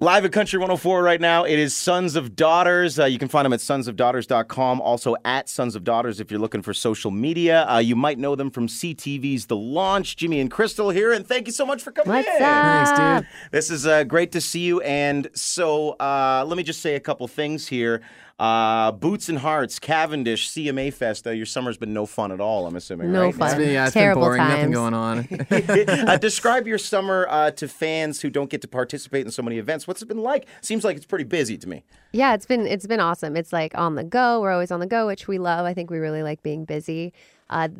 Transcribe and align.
Live 0.00 0.24
at 0.24 0.30
Country 0.30 0.60
104 0.60 1.02
right 1.02 1.20
now, 1.20 1.42
it 1.42 1.58
is 1.58 1.74
Sons 1.74 2.14
of 2.14 2.36
Daughters. 2.36 3.00
Uh, 3.00 3.06
you 3.06 3.18
can 3.18 3.26
find 3.26 3.44
them 3.44 3.52
at 3.52 3.58
sonsofdaughters.com, 3.58 4.80
also 4.80 5.16
at 5.24 5.48
Sons 5.48 5.74
of 5.74 5.82
Daughters 5.82 6.20
if 6.20 6.30
you're 6.30 6.38
looking 6.38 6.62
for 6.62 6.72
social 6.72 7.10
media. 7.10 7.68
Uh, 7.68 7.78
you 7.78 7.96
might 7.96 8.16
know 8.16 8.36
them 8.36 8.48
from 8.48 8.68
CTV's 8.68 9.46
The 9.46 9.56
Launch. 9.56 10.16
Jimmy 10.16 10.38
and 10.38 10.52
Chrystal 10.52 10.94
here, 10.94 11.12
and 11.12 11.26
thank 11.26 11.48
you 11.48 11.52
so 11.52 11.66
much 11.66 11.82
for 11.82 11.90
coming 11.90 12.14
What's 12.14 12.28
in. 12.28 12.34
up? 12.34 12.40
Thanks, 12.40 13.26
dude. 13.26 13.28
This 13.50 13.72
is 13.72 13.88
uh, 13.88 14.04
great 14.04 14.30
to 14.32 14.40
see 14.40 14.60
you. 14.60 14.80
And 14.82 15.26
so 15.34 15.90
uh, 15.94 16.44
let 16.46 16.56
me 16.56 16.62
just 16.62 16.80
say 16.80 16.94
a 16.94 17.00
couple 17.00 17.26
things 17.26 17.66
here. 17.66 18.00
Uh, 18.38 18.92
Boots 18.92 19.28
and 19.28 19.38
Hearts, 19.38 19.80
Cavendish, 19.80 20.48
CMA 20.50 20.92
Fest. 20.92 21.26
Uh, 21.26 21.30
your 21.30 21.44
summer's 21.46 21.76
been 21.76 21.92
no 21.92 22.06
fun 22.06 22.30
at 22.30 22.40
all, 22.40 22.66
I'm 22.68 22.76
assuming, 22.76 23.10
No 23.10 23.22
right? 23.24 23.34
fun. 23.34 23.48
It's 23.48 23.56
been, 23.58 23.70
yeah, 23.72 23.84
it's 23.86 23.94
Terrible 23.94 24.22
been 24.22 24.26
boring. 24.28 24.48
Nothing 24.48 24.70
going 24.70 24.94
on. 24.94 25.28
uh, 26.08 26.16
describe 26.18 26.68
your 26.68 26.78
summer 26.78 27.26
uh, 27.28 27.50
to 27.52 27.66
fans 27.66 28.20
who 28.22 28.30
don't 28.30 28.48
get 28.48 28.60
to 28.62 28.68
participate 28.68 29.26
in 29.26 29.32
so 29.32 29.42
many 29.42 29.58
events. 29.58 29.88
What's 29.88 30.02
it 30.02 30.06
been 30.06 30.22
like? 30.22 30.46
Seems 30.60 30.84
like 30.84 30.96
it's 30.96 31.06
pretty 31.06 31.24
busy 31.24 31.58
to 31.58 31.68
me. 31.68 31.82
Yeah, 32.12 32.34
it's 32.34 32.46
been 32.46 32.66
it's 32.66 32.86
been 32.86 33.00
awesome. 33.00 33.36
It's 33.36 33.52
like 33.52 33.76
on 33.76 33.96
the 33.96 34.04
go. 34.04 34.40
We're 34.40 34.52
always 34.52 34.70
on 34.70 34.78
the 34.78 34.86
go, 34.86 35.08
which 35.08 35.26
we 35.26 35.38
love. 35.38 35.66
I 35.66 35.74
think 35.74 35.90
we 35.90 35.98
really 35.98 36.22
like 36.22 36.42
being 36.44 36.64
busy. 36.64 37.12
Uh, 37.50 37.70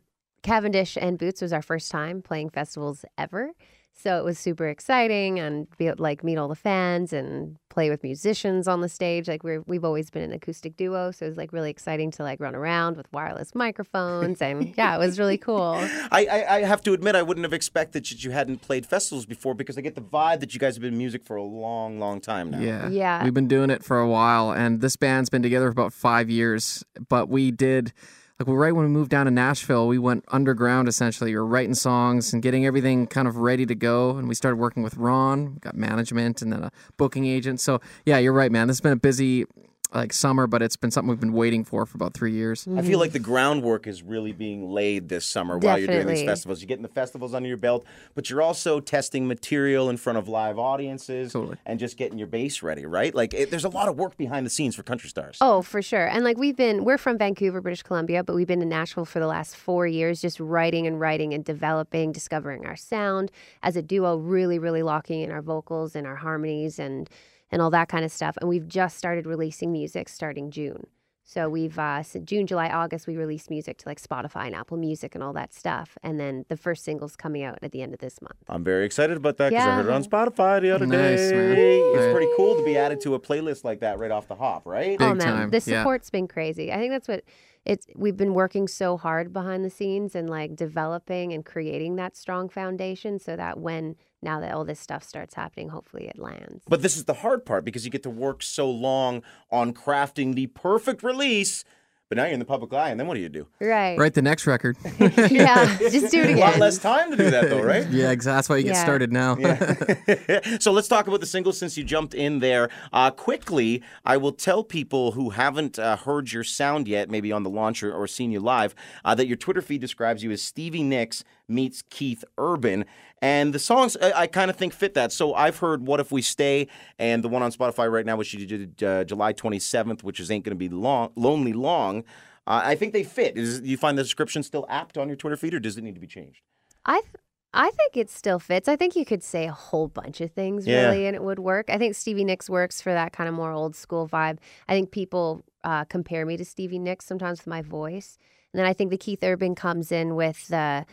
Cavendish 0.43 0.97
and 1.01 1.19
Boots 1.19 1.41
was 1.41 1.53
our 1.53 1.63
first 1.63 1.91
time 1.91 2.21
playing 2.23 2.51
festivals 2.51 3.05
ever, 3.17 3.53
so 4.01 4.17
it 4.19 4.25
was 4.25 4.39
super 4.39 4.69
exciting 4.69 5.41
and 5.41 5.67
be 5.77 5.93
like 5.93 6.23
meet 6.23 6.37
all 6.37 6.47
the 6.49 6.55
fans 6.55 7.13
and 7.13 7.57
play 7.69 7.91
with 7.91 8.03
musicians 8.03 8.69
on 8.69 8.81
the 8.81 8.89
stage. 8.89 9.27
Like 9.27 9.43
we're 9.43 9.63
we've 9.67 9.85
always 9.85 10.09
been 10.09 10.23
an 10.23 10.33
acoustic 10.33 10.77
duo, 10.77 11.11
so 11.11 11.27
it 11.27 11.31
was 11.31 11.37
like 11.37 11.53
really 11.53 11.71
exciting 11.71 12.11
to 12.13 12.23
like 12.23 12.39
run 12.39 12.55
around 12.55 12.97
with 12.97 13.07
wireless 13.13 13.55
microphones 13.55 14.41
and 14.41 14.75
yeah, 14.79 14.95
it 14.95 14.99
was 14.99 15.19
really 15.19 15.39
cool. 15.39 15.77
I, 16.13 16.27
I, 16.27 16.57
I 16.57 16.65
have 16.65 16.83
to 16.85 16.93
admit, 16.93 17.17
I 17.17 17.23
wouldn't 17.23 17.45
have 17.45 17.53
expected 17.53 18.05
that 18.05 18.25
you 18.25 18.31
hadn't 18.31 18.63
played 18.63 18.87
festivals 18.87 19.27
before 19.27 19.55
because 19.55 19.77
I 19.77 19.81
get 19.81 19.95
the 19.95 20.01
vibe 20.01 20.41
that 20.41 20.55
you 20.55 20.61
guys 20.61 20.77
have 20.77 20.83
been 20.83 20.93
in 20.93 20.99
music 20.99 21.25
for 21.25 21.37
a 21.37 21.43
long, 21.43 21.99
long 21.99 22.21
time 22.21 22.51
now. 22.51 22.61
yeah. 22.61 22.89
Yeah. 22.89 23.25
We've 23.25 23.35
been 23.35 23.49
doing 23.49 23.71
it 23.71 23.83
for 23.85 23.99
a 23.99 24.09
while, 24.09 24.53
and 24.53 24.81
this 24.81 24.97
band's 24.97 25.29
been 25.29 25.43
together 25.43 25.67
for 25.67 25.73
about 25.73 25.93
five 25.93 26.31
years. 26.31 26.85
But 27.09 27.29
we 27.29 27.51
did, 27.51 27.93
like, 28.39 28.47
right 28.47 28.75
when 28.75 28.85
we 28.85 28.91
moved 28.91 29.11
down 29.11 29.27
to 29.27 29.33
Nashville, 29.33 29.89
we 29.89 29.99
went 29.99 30.25
underground 30.29 30.87
essentially. 30.87 31.33
We 31.33 31.37
were 31.37 31.47
writing 31.47 31.75
songs 31.75 32.33
and 32.33 32.43
getting 32.43 32.65
everything 32.67 33.07
kind 33.07 33.27
of 33.27 33.39
ready 33.39 33.67
to 33.67 33.75
go. 33.75 34.17
And 34.17 34.29
we 34.29 34.35
started 34.35 34.57
working 34.57 34.83
with 34.83 34.97
Ron, 34.97 35.55
we 35.55 35.61
got 35.61 35.75
management, 35.75 36.41
and 36.41 36.53
then 36.53 36.63
a 36.63 36.71
booking 36.97 37.27
agent. 37.27 37.61
So, 37.61 37.81
yeah, 38.07 38.19
you're 38.19 38.33
right, 38.33 38.53
man. 38.53 38.69
This 38.69 38.77
has 38.77 38.81
been 38.81 38.93
a 38.93 38.97
busy, 38.97 39.47
like, 39.95 40.13
summer, 40.13 40.47
but 40.47 40.61
it's 40.61 40.77
been 40.77 40.91
something 40.91 41.09
we've 41.09 41.21
been 41.21 41.33
waiting 41.33 41.65
for 41.65 41.87
for 41.87 41.97
about 41.97 42.13
three 42.13 42.33
years. 42.33 42.69
I 42.77 42.83
feel 42.83 42.99
like 42.99 43.13
the 43.13 43.19
groundwork 43.19 43.87
is 43.87 44.03
really 44.03 44.33
being 44.33 44.71
laid 44.71 45.09
this 45.09 45.25
summer 45.25 45.57
while 45.57 45.79
you're 45.79 45.89
doing 45.89 46.07
these 46.07 46.25
festivals. 46.25 46.61
You're 46.61 46.69
getting 46.69 46.83
the 46.83 46.89
festivals 46.89 47.33
under 47.33 47.49
your 47.49 47.57
belt, 47.57 47.87
but 48.15 48.29
you're 48.29 48.43
also 48.43 48.81
testing 48.81 49.27
material 49.27 49.89
in 49.89 49.97
front 49.97 50.19
of 50.19 50.29
live 50.29 50.59
audiences 50.59 51.33
Totally. 51.33 51.57
and 51.65 51.79
just 51.79 51.97
getting 51.97 52.19
your 52.19 52.27
base 52.27 52.63
ready, 52.63 52.85
right? 52.85 53.15
Like, 53.15 53.33
it, 53.33 53.51
there's 53.51 53.65
a 53.65 53.71
lot 53.71 53.89
of 53.89 53.97
work 53.97 54.17
behind 54.17 54.45
the 54.45 54.51
scenes 54.51 54.77
for 54.77 54.83
country 54.83 55.09
stars. 55.09 55.39
Oh, 55.41 55.63
for 55.63 55.81
sure. 55.81 56.07
And 56.07 56.23
like 56.23 56.37
we've 56.37 56.57
been, 56.57 56.85
we're 56.85 56.99
from 56.99 57.17
Vancouver, 57.17 57.61
British 57.63 57.83
Columbia, 57.83 58.23
but 58.23 58.35
we've 58.35 58.47
been 58.47 58.61
in 58.61 58.69
Nashville 58.69 59.07
for 59.07 59.21
the 59.21 59.27
last 59.27 59.57
four 59.57 59.87
years, 59.87 60.21
just 60.21 60.39
writing 60.39 60.87
and 60.87 61.01
writing 61.01 61.33
and 61.33 61.45
developing, 61.45 62.13
discovering 62.13 62.67
our 62.67 62.77
sound 62.77 63.31
as 63.63 63.75
a 63.75 63.83
duo, 63.83 64.17
really, 64.17 64.59
really 64.59 64.83
locking 64.83 65.23
in 65.23 65.31
our 65.31 65.43
vocals 65.43 65.97
and 65.97 66.07
our 66.07 66.17
harmonies 66.17 66.79
and 66.79 67.09
and 67.51 67.63
all 67.63 67.71
that 67.71 67.89
kind 67.89 68.05
of 68.05 68.13
stuff. 68.13 68.37
And 68.41 68.49
we've 68.49 68.69
just 68.69 68.97
started 68.97 69.27
releasing 69.27 69.73
music 69.73 70.09
starting 70.09 70.51
June. 70.51 70.87
So 71.25 71.51
we've 71.51 71.79
uh, 71.79 72.03
so 72.03 72.21
June, 72.21 72.47
July, 72.47 72.71
August, 72.71 73.07
we 73.07 73.19
released 73.19 73.51
music 73.51 73.77
to 73.79 73.89
like 73.89 74.01
Spotify 74.01 74.47
and 74.47 74.55
Apple 74.55 74.79
Music 74.79 75.15
and 75.15 75.23
all 75.23 75.35
that 75.35 75.53
stuff. 75.53 75.99
And 76.03 76.19
then 76.19 76.47
the 76.49 76.57
first 76.57 76.85
single's 76.85 77.17
coming 77.17 77.43
out 77.43 77.59
at 77.61 77.71
the 77.71 77.83
end 77.83 77.93
of 77.93 78.01
this 78.01 78.23
month. 78.23 78.39
I'm 78.49 78.65
very 78.65 78.87
excited 78.87 79.19
about 79.19 79.37
that 79.37 79.51
because 79.51 79.67
I 79.67 79.75
heard 79.75 79.87
it 79.87 79.93
on 79.93 80.03
Spotify 80.05 80.63
the 80.63 80.71
other 80.71 80.87
Nice, 80.87 81.29
day. 81.29 81.33
man. 81.37 81.57
It's 81.59 82.15
pretty 82.15 82.33
cool 82.35 82.57
to 82.57 82.65
be 82.65 82.79
added 82.79 83.03
to 83.03 83.15
a 83.15 83.21
playlist 83.21 83.63
like 83.63 83.81
that 83.81 83.99
right 83.99 84.11
off 84.11 84.27
the 84.27 84.37
hop, 84.37 84.65
right? 84.65 84.97
oh 85.01 85.15
man, 85.15 85.19
time, 85.19 85.51
the 85.51 85.59
yeah. 85.59 85.83
support's 85.83 86.09
been 86.09 86.29
crazy. 86.29 86.73
I 86.73 86.77
think 86.79 86.93
that's 86.93 87.09
what 87.09 87.25
it's. 87.69 87.87
We've 87.95 88.17
been 88.17 88.35
working 88.35 88.67
so 88.67 88.97
hard 88.97 89.33
behind 89.33 89.65
the 89.65 89.71
scenes 89.71 90.17
and 90.17 90.29
like 90.29 90.57
developing 90.57 91.33
and 91.33 91.45
creating 91.45 91.97
that 91.97 92.17
strong 92.17 92.49
foundation, 92.49 93.19
so 93.19 93.37
that 93.37 93.61
when 93.61 93.95
now 94.21 94.41
that 94.41 94.53
all 94.53 94.65
this 94.65 94.81
stuff 94.81 95.05
starts 95.05 95.35
happening, 95.35 95.69
hopefully 95.69 96.09
it 96.09 96.19
lands. 96.19 96.65
But 96.69 96.83
this 96.83 96.97
is 96.97 97.05
the 97.05 97.15
hard 97.15 97.47
part 97.47 97.65
because 97.65 97.85
you 97.85 97.91
get 97.91 98.03
to 98.03 98.11
work 98.11 98.43
so 98.43 98.69
long 98.69 99.23
on 99.51 99.73
crafting 99.73 100.35
the 100.35 100.49
perfect 100.49 101.05
release. 101.05 101.65
But 102.09 102.17
now 102.17 102.25
you're 102.25 102.33
in 102.33 102.39
the 102.39 102.47
public 102.47 102.73
eye, 102.73 102.89
and 102.89 102.99
then 102.99 103.07
what 103.07 103.17
do 103.17 103.21
you 103.21 103.29
do? 103.29 103.47
Right. 103.61 103.99
Write 103.99 104.15
the 104.15 104.23
next 104.23 104.47
record. 104.47 104.79
yeah. 104.99 105.77
Just 105.79 106.11
do 106.11 106.21
it 106.23 106.31
again. 106.31 106.39
A 106.39 106.41
lot 106.41 106.57
less 106.59 106.79
time 106.79 107.11
to 107.11 107.17
do 107.19 107.31
that, 107.31 107.51
though, 107.51 107.63
right? 107.63 107.87
yeah, 107.91 108.11
exactly. 108.13 108.37
That's 108.39 108.49
why 108.49 108.57
you 108.57 108.63
get 108.65 108.75
Yeah. 108.77 108.83
started 108.83 109.13
now. 109.13 109.37
so 110.59 110.73
let's 110.73 110.89
talk 110.89 111.07
about 111.07 111.21
the 111.21 111.27
single 111.27 111.53
since 111.53 111.77
you 111.77 111.85
jumped 111.85 112.15
in 112.15 112.39
there. 112.39 112.71
Uh, 112.95 113.11
quickly, 113.11 113.83
I 114.07 114.17
will 114.17 114.33
tell 114.33 114.65
people 114.65 115.13
who 115.13 115.31
haven't 115.31 115.79
uh, 115.79 115.97
heard 115.97 116.33
your 116.33 116.45
sound 116.45 116.89
yet, 116.89 117.11
maybe 117.11 117.31
on 117.31 117.43
the 117.43 117.51
launch 117.51 117.83
or, 117.83 117.93
or 117.93 118.07
seen 118.07 118.31
you 118.33 118.41
live, 118.41 118.75
uh, 119.05 119.15
that 119.15 119.27
your 119.27 119.37
Twitter 119.37 119.61
feed 119.61 119.83
describes 119.83 120.25
you 120.25 120.31
as 120.31 120.41
Stevie 120.41 120.83
Nicks 120.85 121.25
meets 121.49 121.83
Keith 121.91 122.25
Urban. 122.37 122.85
And 123.21 123.53
the 123.53 123.59
songs, 123.59 123.97
I, 124.01 124.13
I 124.23 124.27
kind 124.27 124.51
of 124.51 124.57
think 124.57 124.73
fit 124.73 124.95
that. 124.95 125.11
So 125.13 125.35
I've 125.35 125.59
heard 125.59 125.87
What 125.87 125.99
If 126.01 126.13
We 126.13 126.23
Stay 126.23 126.69
and 126.99 127.25
the 127.25 127.29
one 127.29 127.43
on 127.43 127.51
Spotify 127.51 127.91
right 127.91 128.07
now, 128.07 128.17
which 128.17 128.33
you 128.35 128.47
did 128.47 128.83
uh, 128.83 129.05
July 129.05 129.33
27th, 129.33 130.03
which 130.03 130.21
is 130.21 130.31
Ain't 130.31 130.45
Gonna 130.45 130.55
Be 130.55 130.69
long, 130.69 131.11
Lonely 131.17 131.53
Long. 131.53 132.05
Uh, 132.47 132.63
I 132.65 132.75
think 132.77 132.93
they 132.93 133.03
fit. 133.05 133.37
Is, 133.37 133.61
you 133.63 133.77
find 133.77 133.99
the 133.99 134.03
description 134.03 134.43
still 134.43 134.65
apt 134.69 134.97
on 134.97 135.09
your 135.09 135.17
Twitter 135.17 135.37
feed, 135.37 135.53
or 135.55 135.61
does 135.61 135.77
it 135.77 135.83
need 135.83 135.95
to 135.95 136.01
be 136.01 136.07
changed? 136.07 136.41
I. 136.87 137.01
Th- 137.01 137.15
I 137.55 137.71
think 137.71 137.97
it 137.97 138.11
still 138.11 138.39
fits. 138.39 138.69
I 138.69 138.77
think 138.77 138.95
you 138.95 139.07
could 139.07 139.23
say 139.23 139.47
a 139.47 139.53
whole 139.53 139.89
bunch 139.89 140.21
of 140.21 140.31
things 140.33 140.67
Yeah. 140.67 140.91
really, 140.91 141.07
and 141.07 141.17
it 141.17 141.23
would 141.25 141.39
work. 141.39 141.71
I 141.71 141.79
think 141.79 141.95
Stevie 141.95 142.25
Nicks 142.25 142.51
works 142.51 142.83
for 142.83 142.93
that 142.93 143.15
kind 143.15 143.27
of 143.27 143.35
more 143.35 143.53
old 143.53 143.75
school 143.75 144.07
vibe. 144.07 144.37
I 144.69 144.75
think 144.75 144.91
people 144.91 145.43
uh, 145.65 145.85
compare 145.87 146.27
me 146.27 146.37
to 146.37 146.45
Stevie 146.45 146.79
Nicks 146.79 147.07
sometimes 147.07 147.41
with 147.41 147.47
my 147.47 147.63
voice, 147.63 148.19
and 148.53 148.61
then 148.61 148.67
I 148.67 148.75
think 148.75 148.91
the 148.91 148.99
Keith 148.99 149.25
Urban 149.25 149.55
comes 149.55 149.91
in 149.91 150.15
with 150.15 150.47
the 150.49 150.85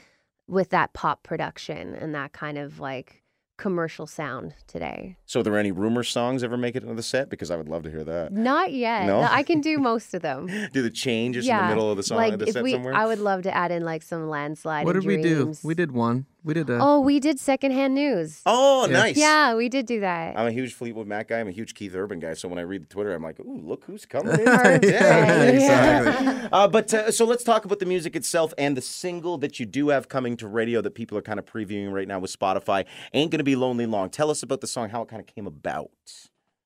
with 0.48 0.70
that 0.70 0.94
pop 0.94 1.24
production 1.24 1.96
and 1.96 2.14
that 2.16 2.34
kind 2.34 2.58
of 2.58 2.80
like 2.80 3.24
commercial 3.58 4.06
sound 4.06 4.54
today. 4.68 5.18
So, 5.26 5.40
are 5.40 5.44
there 5.44 5.58
any 5.58 5.72
rumor 5.72 6.04
songs 6.04 6.44
ever 6.44 6.58
make 6.58 6.76
it 6.76 6.84
into 6.84 6.96
the 6.96 7.04
set? 7.04 7.30
Because 7.30 7.52
I 7.52 7.56
would 7.56 7.70
love 7.70 7.84
to 7.84 7.92
hear 7.92 8.04
that. 8.04 8.32
Not 8.32 8.74
yet. 8.74 9.06
No? 9.06 9.22
I 9.22 9.44
can 9.44 9.62
do 9.62 9.78
most 9.80 10.14
of 10.14 10.22
them. 10.22 10.48
Do 10.74 10.82
the 10.82 10.90
changes 10.90 11.46
just 11.46 11.54
in 11.54 11.68
the 11.68 11.76
middle 11.76 11.90
of 11.90 11.98
the 11.98 12.04
song, 12.04 12.18
like 12.18 12.38
the 12.38 12.48
if 12.48 12.54
set 12.54 12.64
we, 12.64 12.74
somewhere? 12.74 12.94
I 12.94 13.06
would 13.06 13.20
love 13.20 13.44
to 13.44 13.56
add 13.56 13.72
in 13.72 13.84
like 13.84 14.04
some 14.04 14.30
landslide. 14.30 14.86
What 14.86 14.96
and 14.96 15.04
did 15.04 15.08
we 15.08 15.22
do? 15.22 15.54
We 15.64 15.74
did 15.74 15.92
one. 15.92 16.26
We 16.46 16.54
did 16.54 16.70
a. 16.70 16.78
Oh, 16.80 17.00
we 17.00 17.20
did 17.20 17.40
secondhand 17.40 17.96
news. 17.96 18.42
oh, 18.46 18.86
Yeah. 18.88 18.94
nice. 18.94 19.18
Yeah, 19.18 19.56
we 19.56 19.68
did 19.68 19.88
do 19.88 20.00
that. 20.02 20.38
I'm 20.38 20.46
a 20.46 20.52
huge 20.52 20.76
Fleetwood 20.76 21.08
Mac 21.08 21.30
guy. 21.30 21.40
I'm 21.40 21.48
a 21.48 21.52
huge 21.52 21.74
Keith 21.74 21.96
Urban 21.96 22.20
guy. 22.20 22.36
So 22.36 22.48
when 22.48 22.60
I 22.60 22.62
read 22.62 22.84
the 22.84 22.88
Twitter, 22.88 23.14
I'm 23.16 23.24
like, 23.24 23.40
ooh, 23.40 23.60
look 23.64 23.84
who's 23.86 24.06
coming 24.06 24.40
in. 24.40 24.46
Perfect. 24.46 24.84
today. 24.84 25.56
Exactly. 25.56 26.50
Uh, 26.52 26.68
but 26.68 26.94
uh, 26.94 27.12
so 27.12 27.26
let's 27.26 27.44
talk 27.44 27.66
about 27.66 27.80
the 27.80 27.86
music 27.88 28.16
itself 28.16 28.54
and 28.60 28.78
the 28.78 28.82
single 28.82 29.38
that 29.40 29.60
you 29.60 29.66
do 29.66 29.90
have 29.90 30.08
coming 30.08 30.38
to 30.38 30.48
radio 30.48 30.80
that 30.82 30.92
people 30.94 31.18
are 31.18 31.22
kind 31.24 31.40
of 31.40 31.46
previewing 31.46 31.92
right 31.92 32.08
now 32.08 32.20
with 32.20 32.32
Spotify. 32.38 32.86
Ain't 33.14 33.32
gonna 33.32 33.44
be 33.44 33.56
lonely 33.56 33.88
long. 33.88 34.10
Tell 34.12 34.30
us 34.30 34.44
about 34.44 34.62
the 34.62 34.68
song, 34.68 34.90
how 34.90 35.02
it 35.02 35.08
kind 35.10 35.20
of 35.20 35.26
came 35.26 35.48
about. 35.48 35.90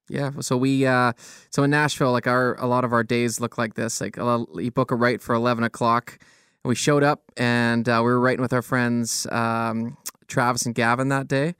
Yeah, 0.09 0.31
so 0.41 0.57
we 0.57 0.85
uh, 0.85 1.13
so 1.49 1.63
in 1.63 1.69
Nashville, 1.71 2.11
like 2.11 2.27
our 2.27 2.55
a 2.59 2.65
lot 2.67 2.83
of 2.83 2.91
our 2.91 3.03
days 3.03 3.39
look 3.39 3.57
like 3.57 3.75
this. 3.75 4.01
Like 4.01 4.17
a 4.17 4.23
lot- 4.23 4.49
you 4.55 4.71
book 4.71 4.91
a 4.91 4.95
write 4.95 5.21
for 5.21 5.33
eleven 5.33 5.63
o'clock, 5.63 6.17
and 6.19 6.29
we 6.63 6.75
showed 6.75 7.03
up 7.03 7.23
and 7.37 7.87
uh, 7.87 8.01
we 8.03 8.11
were 8.11 8.19
writing 8.19 8.41
with 8.41 8.53
our 8.53 8.61
friends 8.61 9.25
um, 9.31 9.97
Travis 10.27 10.65
and 10.65 10.75
Gavin 10.75 11.09
that 11.09 11.27
day. 11.27 11.55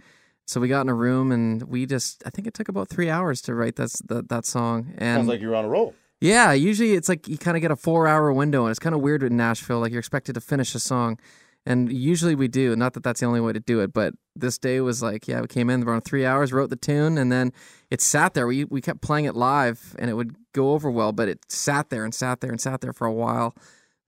So 0.45 0.59
we 0.59 0.67
got 0.67 0.81
in 0.81 0.89
a 0.89 0.93
room 0.95 1.31
and 1.31 1.63
we 1.63 1.85
just 1.85 2.23
I 2.25 2.31
think 2.31 2.47
it 2.47 2.53
took 2.53 2.69
about 2.69 2.89
three 2.89 3.09
hours 3.09 3.41
to 3.43 3.53
write 3.53 3.75
that 3.75 3.93
that, 4.07 4.29
that 4.29 4.45
song. 4.45 4.93
And 4.97 5.19
Sounds 5.19 5.27
like 5.27 5.41
you're 5.41 5.55
on 5.55 5.65
a 5.65 5.69
roll. 5.69 5.93
yeah, 6.21 6.53
usually 6.53 6.93
it's 6.93 7.07
like 7.07 7.27
you 7.27 7.37
kind 7.37 7.55
of 7.55 7.61
get 7.61 7.71
a 7.71 7.75
four 7.75 8.07
hour 8.07 8.33
window, 8.33 8.63
and 8.63 8.71
it's 8.71 8.79
kind 8.79 8.95
of 8.95 9.01
weird 9.01 9.21
in 9.23 9.37
Nashville. 9.37 9.79
Like 9.79 9.91
you're 9.91 9.99
expected 9.99 10.33
to 10.33 10.41
finish 10.41 10.73
a 10.73 10.79
song, 10.79 11.19
and 11.67 11.93
usually 11.93 12.33
we 12.33 12.47
do. 12.47 12.75
Not 12.75 12.93
that 12.93 13.03
that's 13.03 13.19
the 13.19 13.27
only 13.27 13.39
way 13.41 13.53
to 13.53 13.59
do 13.59 13.79
it, 13.79 13.93
but 13.93 14.15
this 14.35 14.57
day 14.57 14.81
was 14.81 15.03
like, 15.03 15.27
yeah, 15.27 15.41
we 15.41 15.47
came 15.47 15.69
in 15.69 15.83
around 15.83 16.01
three 16.01 16.25
hours, 16.25 16.51
wrote 16.51 16.71
the 16.71 16.75
tune, 16.75 17.19
and 17.19 17.31
then 17.31 17.53
it 17.91 18.01
sat 18.01 18.33
there. 18.33 18.47
We 18.47 18.65
we 18.65 18.81
kept 18.81 19.01
playing 19.01 19.25
it 19.25 19.35
live, 19.35 19.95
and 19.99 20.09
it 20.09 20.15
would 20.15 20.35
go 20.53 20.71
over 20.71 20.89
well, 20.89 21.11
but 21.11 21.29
it 21.29 21.39
sat 21.47 21.91
there 21.91 22.03
and 22.03 22.13
sat 22.13 22.41
there 22.41 22.49
and 22.49 22.59
sat 22.59 22.81
there 22.81 22.91
for 22.93 23.05
a 23.05 23.13
while, 23.13 23.53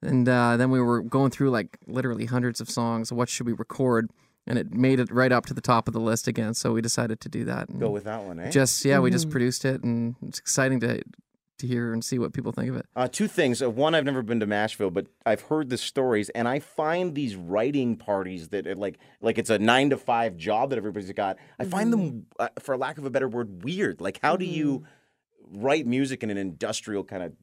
and 0.01 0.27
uh, 0.27 0.57
then 0.57 0.71
we 0.71 0.81
were 0.81 1.01
going 1.01 1.31
through 1.31 1.49
like 1.51 1.77
literally 1.87 2.25
hundreds 2.25 2.59
of 2.61 2.69
songs. 2.69 3.11
What 3.11 3.29
should 3.29 3.45
we 3.45 3.53
record? 3.53 4.09
And 4.47 4.57
it 4.57 4.73
made 4.73 4.99
it 4.99 5.11
right 5.11 5.31
up 5.31 5.45
to 5.47 5.53
the 5.53 5.61
top 5.61 5.87
of 5.87 5.93
the 5.93 5.99
list 5.99 6.27
again. 6.27 6.55
So 6.55 6.73
we 6.73 6.81
decided 6.81 7.19
to 7.21 7.29
do 7.29 7.45
that. 7.45 7.69
And 7.69 7.79
Go 7.79 7.91
with 7.91 8.05
that 8.05 8.23
one, 8.23 8.39
eh? 8.39 8.49
just 8.49 8.83
yeah, 8.83 8.99
we 8.99 9.11
just 9.11 9.27
Mhm. 9.27 9.31
produced 9.31 9.65
it, 9.65 9.83
and 9.83 10.15
it's 10.21 10.39
exciting 10.39 10.79
to 10.81 11.01
to 11.59 11.67
hear 11.67 11.93
and 11.93 12.03
see 12.03 12.17
what 12.17 12.33
people 12.33 12.51
think 12.51 12.69
of 12.71 12.75
it. 12.75 12.87
Uh, 12.95 13.07
two 13.07 13.27
things. 13.27 13.61
Uh, 13.61 13.69
one, 13.69 13.93
I've 13.93 14.03
never 14.03 14.23
been 14.23 14.39
to 14.39 14.47
Nashville, 14.47 14.89
but 14.89 15.05
I've 15.27 15.41
heard 15.41 15.69
the 15.69 15.77
stories, 15.77 16.29
and 16.29 16.47
I 16.47 16.57
find 16.57 17.13
these 17.13 17.35
writing 17.35 17.97
parties 17.97 18.47
that 18.49 18.65
are 18.65 18.73
like 18.73 18.97
like 19.21 19.37
it's 19.37 19.51
a 19.51 19.59
nine 19.59 19.91
to 19.91 19.97
five 19.97 20.35
job 20.37 20.71
that 20.71 20.77
everybody's 20.77 21.11
got. 21.11 21.37
I 21.59 21.65
find 21.65 21.93
them, 21.93 22.25
uh, 22.39 22.47
for 22.57 22.75
lack 22.77 22.97
of 22.97 23.05
a 23.05 23.11
better 23.11 23.27
word, 23.29 23.63
weird. 23.63 24.01
Like, 24.01 24.19
how 24.23 24.35
do 24.37 24.45
you 24.45 24.85
write 25.53 25.85
music 25.85 26.23
in 26.23 26.31
an 26.31 26.37
industrial 26.37 27.03
kind 27.03 27.21
of 27.21 27.33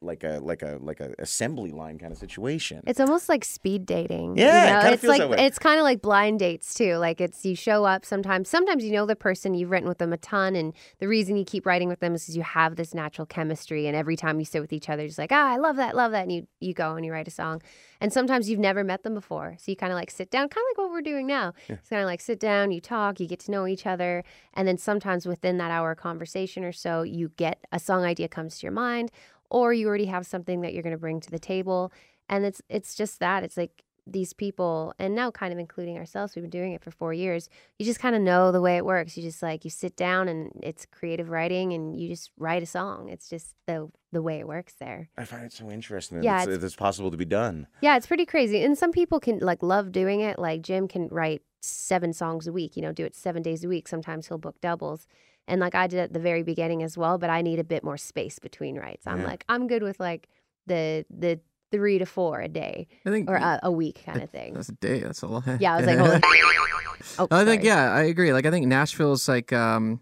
like 0.00 0.22
a 0.22 0.38
like 0.42 0.62
a 0.62 0.78
like 0.80 1.00
a 1.00 1.12
assembly 1.18 1.72
line 1.72 1.98
kind 1.98 2.12
of 2.12 2.18
situation. 2.18 2.82
It's 2.86 3.00
almost 3.00 3.28
like 3.28 3.44
speed 3.44 3.84
dating. 3.84 4.36
Yeah, 4.36 4.46
you 4.46 4.70
know? 4.70 4.80
kinda 4.80 4.92
it's 4.92 5.00
feels 5.02 5.18
like 5.18 5.40
it's 5.40 5.58
kind 5.58 5.78
of 5.78 5.84
like 5.84 6.00
blind 6.00 6.38
dates 6.38 6.74
too. 6.74 6.96
Like 6.96 7.20
it's 7.20 7.44
you 7.44 7.56
show 7.56 7.84
up 7.84 8.04
sometimes. 8.04 8.48
Sometimes 8.48 8.84
you 8.84 8.92
know 8.92 9.06
the 9.06 9.16
person 9.16 9.54
you've 9.54 9.70
written 9.70 9.88
with 9.88 9.98
them 9.98 10.12
a 10.12 10.16
ton, 10.16 10.54
and 10.54 10.72
the 11.00 11.08
reason 11.08 11.36
you 11.36 11.44
keep 11.44 11.66
writing 11.66 11.88
with 11.88 12.00
them 12.00 12.14
is 12.14 12.22
because 12.22 12.36
you 12.36 12.42
have 12.42 12.76
this 12.76 12.94
natural 12.94 13.26
chemistry. 13.26 13.86
And 13.86 13.96
every 13.96 14.16
time 14.16 14.38
you 14.38 14.44
sit 14.44 14.60
with 14.60 14.72
each 14.72 14.88
other, 14.88 15.02
you're 15.02 15.08
just 15.08 15.18
like, 15.18 15.32
ah, 15.32 15.52
I 15.52 15.56
love 15.56 15.76
that, 15.76 15.96
love 15.96 16.12
that, 16.12 16.22
and 16.22 16.32
you 16.32 16.46
you 16.60 16.74
go 16.74 16.94
and 16.94 17.04
you 17.04 17.12
write 17.12 17.28
a 17.28 17.32
song. 17.32 17.60
And 18.00 18.12
sometimes 18.12 18.48
you've 18.48 18.60
never 18.60 18.84
met 18.84 19.02
them 19.02 19.14
before, 19.14 19.56
so 19.58 19.72
you 19.72 19.76
kind 19.76 19.92
of 19.92 19.96
like 19.96 20.10
sit 20.12 20.30
down, 20.30 20.48
kind 20.48 20.64
of 20.64 20.78
like 20.78 20.84
what 20.84 20.92
we're 20.92 21.02
doing 21.02 21.26
now. 21.26 21.54
It's 21.68 21.88
kind 21.88 22.02
of 22.02 22.06
like 22.06 22.20
sit 22.20 22.38
down, 22.38 22.70
you 22.70 22.80
talk, 22.80 23.18
you 23.18 23.26
get 23.26 23.40
to 23.40 23.50
know 23.50 23.66
each 23.66 23.86
other, 23.86 24.22
and 24.54 24.68
then 24.68 24.78
sometimes 24.78 25.26
within 25.26 25.58
that 25.58 25.72
hour 25.72 25.96
conversation 25.96 26.62
or 26.62 26.70
so, 26.72 27.02
you 27.02 27.32
get 27.36 27.64
a 27.72 27.80
song 27.80 28.04
idea 28.04 28.28
comes 28.28 28.58
to 28.58 28.66
your 28.66 28.72
mind, 28.72 29.10
or 29.50 29.72
you 29.72 29.86
already 29.88 30.06
have 30.06 30.26
something 30.26 30.60
that 30.62 30.72
you're 30.74 30.82
going 30.82 30.94
to 30.94 30.98
bring 30.98 31.20
to 31.20 31.30
the 31.30 31.38
table 31.38 31.92
and 32.28 32.44
it's 32.44 32.60
it's 32.68 32.94
just 32.94 33.20
that 33.20 33.42
it's 33.44 33.56
like 33.56 33.82
these 34.10 34.32
people 34.32 34.94
and 34.98 35.14
now 35.14 35.30
kind 35.30 35.52
of 35.52 35.58
including 35.58 35.98
ourselves 35.98 36.34
we've 36.34 36.42
been 36.42 36.48
doing 36.50 36.72
it 36.72 36.82
for 36.82 36.90
four 36.90 37.12
years 37.12 37.50
you 37.78 37.84
just 37.84 38.00
kind 38.00 38.16
of 38.16 38.22
know 38.22 38.50
the 38.50 38.60
way 38.60 38.78
it 38.78 38.84
works 38.86 39.18
you 39.18 39.22
just 39.22 39.42
like 39.42 39.64
you 39.64 39.70
sit 39.70 39.94
down 39.96 40.28
and 40.28 40.50
it's 40.62 40.86
creative 40.86 41.28
writing 41.28 41.74
and 41.74 41.94
you 42.00 42.08
just 42.08 42.30
write 42.38 42.62
a 42.62 42.66
song 42.66 43.10
it's 43.10 43.28
just 43.28 43.54
the 43.66 43.86
the 44.10 44.22
way 44.22 44.38
it 44.38 44.48
works 44.48 44.74
there 44.80 45.10
I 45.18 45.24
find 45.24 45.44
it 45.44 45.52
so 45.52 45.70
interesting 45.70 46.18
that 46.18 46.24
Yeah, 46.24 46.36
it's, 46.38 46.44
it's- 46.46 46.60
that 46.60 46.66
it's 46.66 46.74
possible 46.76 47.10
to 47.10 47.18
be 47.18 47.26
done. 47.26 47.66
yeah 47.82 47.98
it's 47.98 48.06
pretty 48.06 48.24
crazy 48.24 48.62
and 48.64 48.78
some 48.78 48.92
people 48.92 49.20
can 49.20 49.40
like 49.40 49.62
love 49.62 49.92
doing 49.92 50.20
it 50.20 50.38
like 50.38 50.62
jim 50.62 50.88
can 50.88 51.08
write 51.08 51.42
seven 51.60 52.14
songs 52.14 52.46
a 52.46 52.52
week 52.52 52.76
you 52.76 52.82
know 52.82 52.92
do 52.92 53.04
it 53.04 53.14
seven 53.14 53.42
days 53.42 53.62
a 53.62 53.68
week 53.68 53.88
sometimes 53.88 54.28
he'll 54.28 54.38
book 54.38 54.58
doubles 54.62 55.06
and 55.48 55.60
like 55.60 55.74
i 55.74 55.86
did 55.86 55.98
at 55.98 56.12
the 56.12 56.18
very 56.20 56.42
beginning 56.42 56.82
as 56.82 56.96
well 56.96 57.18
but 57.18 57.30
i 57.30 57.42
need 57.42 57.58
a 57.58 57.64
bit 57.64 57.82
more 57.82 57.96
space 57.96 58.38
between 58.38 58.76
writes 58.78 59.06
i'm 59.06 59.20
Yeah. 59.20 59.26
like 59.26 59.44
i'm 59.48 59.66
good 59.66 59.82
with 59.82 59.98
like 59.98 60.28
the 60.66 61.04
the 61.10 61.40
three 61.72 61.98
to 61.98 62.06
four 62.06 62.40
a 62.40 62.48
day 62.48 62.86
I 63.04 63.10
think 63.10 63.28
or 63.28 63.36
a, 63.36 63.60
a 63.64 63.70
week 63.70 64.02
kind 64.06 64.22
of 64.22 64.30
thing 64.30 64.54
that's 64.54 64.68
a 64.70 64.72
day. 64.72 65.00
That's 65.00 65.20
a 65.20 65.26
lot. 65.26 65.44
Yeah, 65.60 65.74
I 65.74 65.76
was 65.78 65.86
like, 65.86 65.98
holy. 65.98 66.20
Oh, 67.18 67.28
I 67.30 67.44
think 67.44 67.62
yeah, 67.62 67.92
I 67.92 68.02
agree. 68.04 68.32
Like 68.32 68.46
I 68.46 68.50
think 68.50 68.66
Nashville's 68.66 69.28
like 69.28 69.52
um 69.52 70.00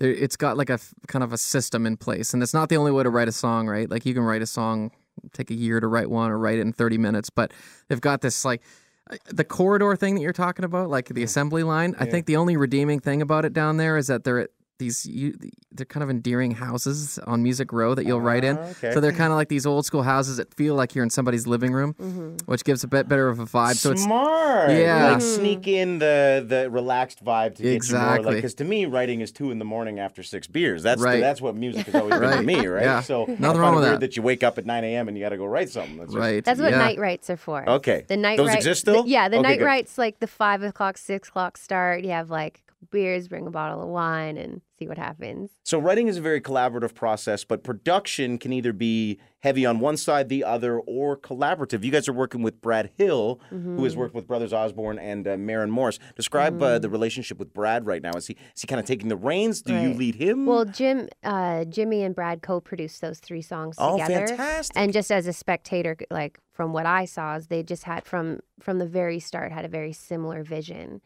there 0.00 0.10
it's 0.10 0.36
got 0.36 0.56
like 0.56 0.68
a 0.70 0.78
kind 1.08 1.22
of 1.22 1.32
a 1.32 1.38
system 1.38 1.86
in 1.86 1.96
place 1.96 2.34
and 2.34 2.42
it's 2.42 2.52
not 2.54 2.68
the 2.68 2.76
only 2.76 2.90
way 2.92 3.02
to 3.04 3.10
write 3.10 3.28
a 3.28 3.32
song, 3.32 3.68
right? 3.68 3.88
Like 3.88 4.04
you 4.06 4.12
can 4.14 4.22
write 4.22 4.42
a 4.42 4.46
song 4.46 4.90
take 5.32 5.50
a 5.50 5.54
year 5.54 5.78
to 5.80 5.86
write 5.86 6.10
one 6.10 6.30
or 6.30 6.38
write 6.38 6.58
it 6.58 6.62
in 6.62 6.72
30 6.72 6.98
minutes, 6.98 7.30
but 7.30 7.52
they've 7.88 8.00
got 8.00 8.20
this 8.22 8.44
like 8.44 8.62
uh, 9.10 9.16
the 9.26 9.44
corridor 9.44 9.94
thing 9.96 10.14
that 10.14 10.20
you're 10.20 10.32
talking 10.32 10.64
about, 10.64 10.88
like 10.90 11.08
the 11.08 11.22
assembly 11.22 11.62
line. 11.62 11.94
I 11.98 12.04
think 12.06 12.26
the 12.26 12.36
only 12.36 12.56
redeeming 12.56 12.98
thing 13.00 13.20
about 13.22 13.44
it 13.44 13.52
down 13.52 13.76
there 13.76 13.96
is 13.96 14.06
that 14.08 14.24
they're 14.24 14.40
at 14.40 14.50
these 14.82 14.98
you, 15.06 15.26
they're 15.76 15.86
kind 15.94 16.02
of 16.04 16.10
endearing 16.10 16.50
houses 16.66 17.18
on 17.32 17.42
Music 17.42 17.72
Row 17.72 17.94
that 17.94 18.04
you'll 18.06 18.20
write 18.30 18.44
in. 18.50 18.56
Ah, 18.58 18.72
okay. 18.74 18.92
So 18.92 19.00
they're 19.00 19.18
kind 19.22 19.32
of 19.32 19.36
like 19.40 19.48
these 19.56 19.64
old 19.72 19.84
school 19.86 20.02
houses 20.02 20.36
that 20.40 20.52
feel 20.60 20.74
like 20.80 20.94
you're 20.94 21.04
in 21.08 21.10
somebody's 21.18 21.46
living 21.46 21.72
room, 21.72 21.94
Mm-hmm. 21.94 22.36
which 22.50 22.62
gives 22.64 22.82
a 22.84 22.88
bit 22.88 23.08
better 23.08 23.28
of 23.28 23.38
a 23.38 23.46
vibe. 23.46 23.76
So 23.76 23.92
it's 23.92 24.02
Smart. 24.04 24.70
Yeah. 24.70 25.12
Like 25.12 25.22
sneak 25.22 25.66
in 25.66 25.98
the 25.98 26.44
the 26.46 26.68
relaxed 26.70 27.24
vibe 27.24 27.54
to 27.56 27.62
get 27.62 27.64
you 27.64 27.68
more. 27.70 27.76
Exactly. 27.76 28.24
Like, 28.26 28.34
because 28.36 28.54
to 28.56 28.64
me, 28.64 28.86
writing 28.86 29.20
is 29.20 29.30
two 29.32 29.50
in 29.50 29.58
the 29.58 29.64
morning 29.74 29.98
after 29.98 30.22
six 30.22 30.46
beers. 30.46 30.82
That's 30.82 31.00
Right. 31.02 31.20
that's 31.20 31.40
what 31.40 31.54
music 31.56 31.86
has 31.86 31.94
always 31.94 32.18
been 32.18 32.36
to 32.38 32.42
me, 32.52 32.66
right? 32.66 32.82
Yeah. 32.84 33.00
So 33.00 33.20
Nothing 33.26 33.44
I 33.44 33.48
find 33.48 33.58
wrong 33.60 33.74
with 33.76 33.84
weird 33.84 33.94
that. 33.94 34.00
that 34.00 34.16
you 34.16 34.22
wake 34.22 34.42
up 34.42 34.58
at 34.58 34.66
nine 34.66 34.84
a.m. 34.84 35.08
and 35.08 35.16
you 35.16 35.22
got 35.24 35.30
to 35.30 35.36
go 35.44 35.46
write 35.46 35.70
something. 35.70 35.96
That's 35.98 36.12
just- 36.12 36.18
right. 36.18 36.44
That's 36.44 36.60
what 36.60 36.70
yeah. 36.72 36.78
night 36.78 36.98
writes 36.98 37.30
are 37.30 37.36
for. 37.36 37.68
Okay. 37.78 38.04
The 38.08 38.16
night 38.16 38.36
Those 38.36 38.48
write- 38.48 38.56
exist 38.58 38.84
the- 38.84 38.92
still? 38.92 39.06
yeah, 39.06 39.28
the 39.28 39.38
Okay, 39.38 39.48
night 39.48 39.58
good. 39.60 39.64
writes 39.64 39.98
like 39.98 40.18
the 40.20 40.26
five 40.26 40.62
o'clock, 40.62 40.98
six 40.98 41.28
o'clock 41.28 41.56
start. 41.56 42.02
You 42.04 42.10
have 42.10 42.30
like 42.30 42.62
beers, 42.90 43.28
bring 43.28 43.46
a 43.46 43.50
bottle 43.50 43.82
of 43.82 43.88
wine, 43.88 44.36
and 44.36 44.60
see 44.78 44.88
what 44.88 44.98
happens. 44.98 45.50
So 45.64 45.78
writing 45.78 46.08
is 46.08 46.16
a 46.16 46.20
very 46.20 46.40
collaborative 46.40 46.94
process, 46.94 47.44
but 47.44 47.62
production 47.62 48.38
can 48.38 48.52
either 48.52 48.72
be 48.72 49.18
heavy 49.40 49.66
on 49.66 49.80
one 49.80 49.96
side, 49.96 50.28
the 50.28 50.44
other, 50.44 50.78
or 50.80 51.16
collaborative. 51.16 51.82
You 51.84 51.90
guys 51.90 52.08
are 52.08 52.12
working 52.12 52.42
with 52.42 52.60
Brad 52.60 52.90
Hill, 52.96 53.40
who 53.50 53.56
Mm-hmm. 53.56 53.84
has 53.84 53.96
worked 53.96 54.14
with 54.14 54.26
Brothers 54.26 54.52
Osborne 54.52 54.98
and 54.98 55.26
uh, 55.26 55.36
Maren 55.36 55.70
Morris. 55.70 55.98
Describe 56.16 56.62
uh, 56.62 56.78
the 56.78 56.88
relationship 56.88 57.38
with 57.38 57.52
Brad 57.52 57.86
right 57.86 58.02
now. 58.02 58.12
Is 58.16 58.26
he 58.26 58.36
is 58.54 58.60
he 58.62 58.66
kind 58.66 58.78
of 58.80 58.86
taking 58.86 59.08
the 59.08 59.16
reins? 59.16 59.62
Do 59.62 59.74
you 59.74 59.94
lead 59.94 60.14
him? 60.16 60.46
Well, 60.46 60.64
Jim, 60.64 61.08
uh, 61.24 61.64
Jimmy, 61.64 62.02
and 62.02 62.14
Brad 62.14 62.42
co-produced 62.42 63.00
those 63.00 63.18
three 63.20 63.42
songs 63.42 63.76
oh, 63.78 63.98
together. 63.98 64.28
fantastic! 64.28 64.76
And 64.76 64.92
just 64.92 65.10
as 65.10 65.26
a 65.26 65.32
spectator, 65.32 65.96
like 66.10 66.38
from 66.52 66.72
what 66.72 66.86
I 66.86 67.04
saw, 67.04 67.36
is 67.36 67.46
they 67.48 67.62
just 67.62 67.84
had 67.84 68.04
from 68.04 68.40
from 68.60 68.78
the 68.78 68.86
very 68.86 69.18
start 69.20 69.52
had 69.52 69.64
a 69.64 69.68
very 69.68 69.92
similar 69.92 70.42
vision. 70.42 71.00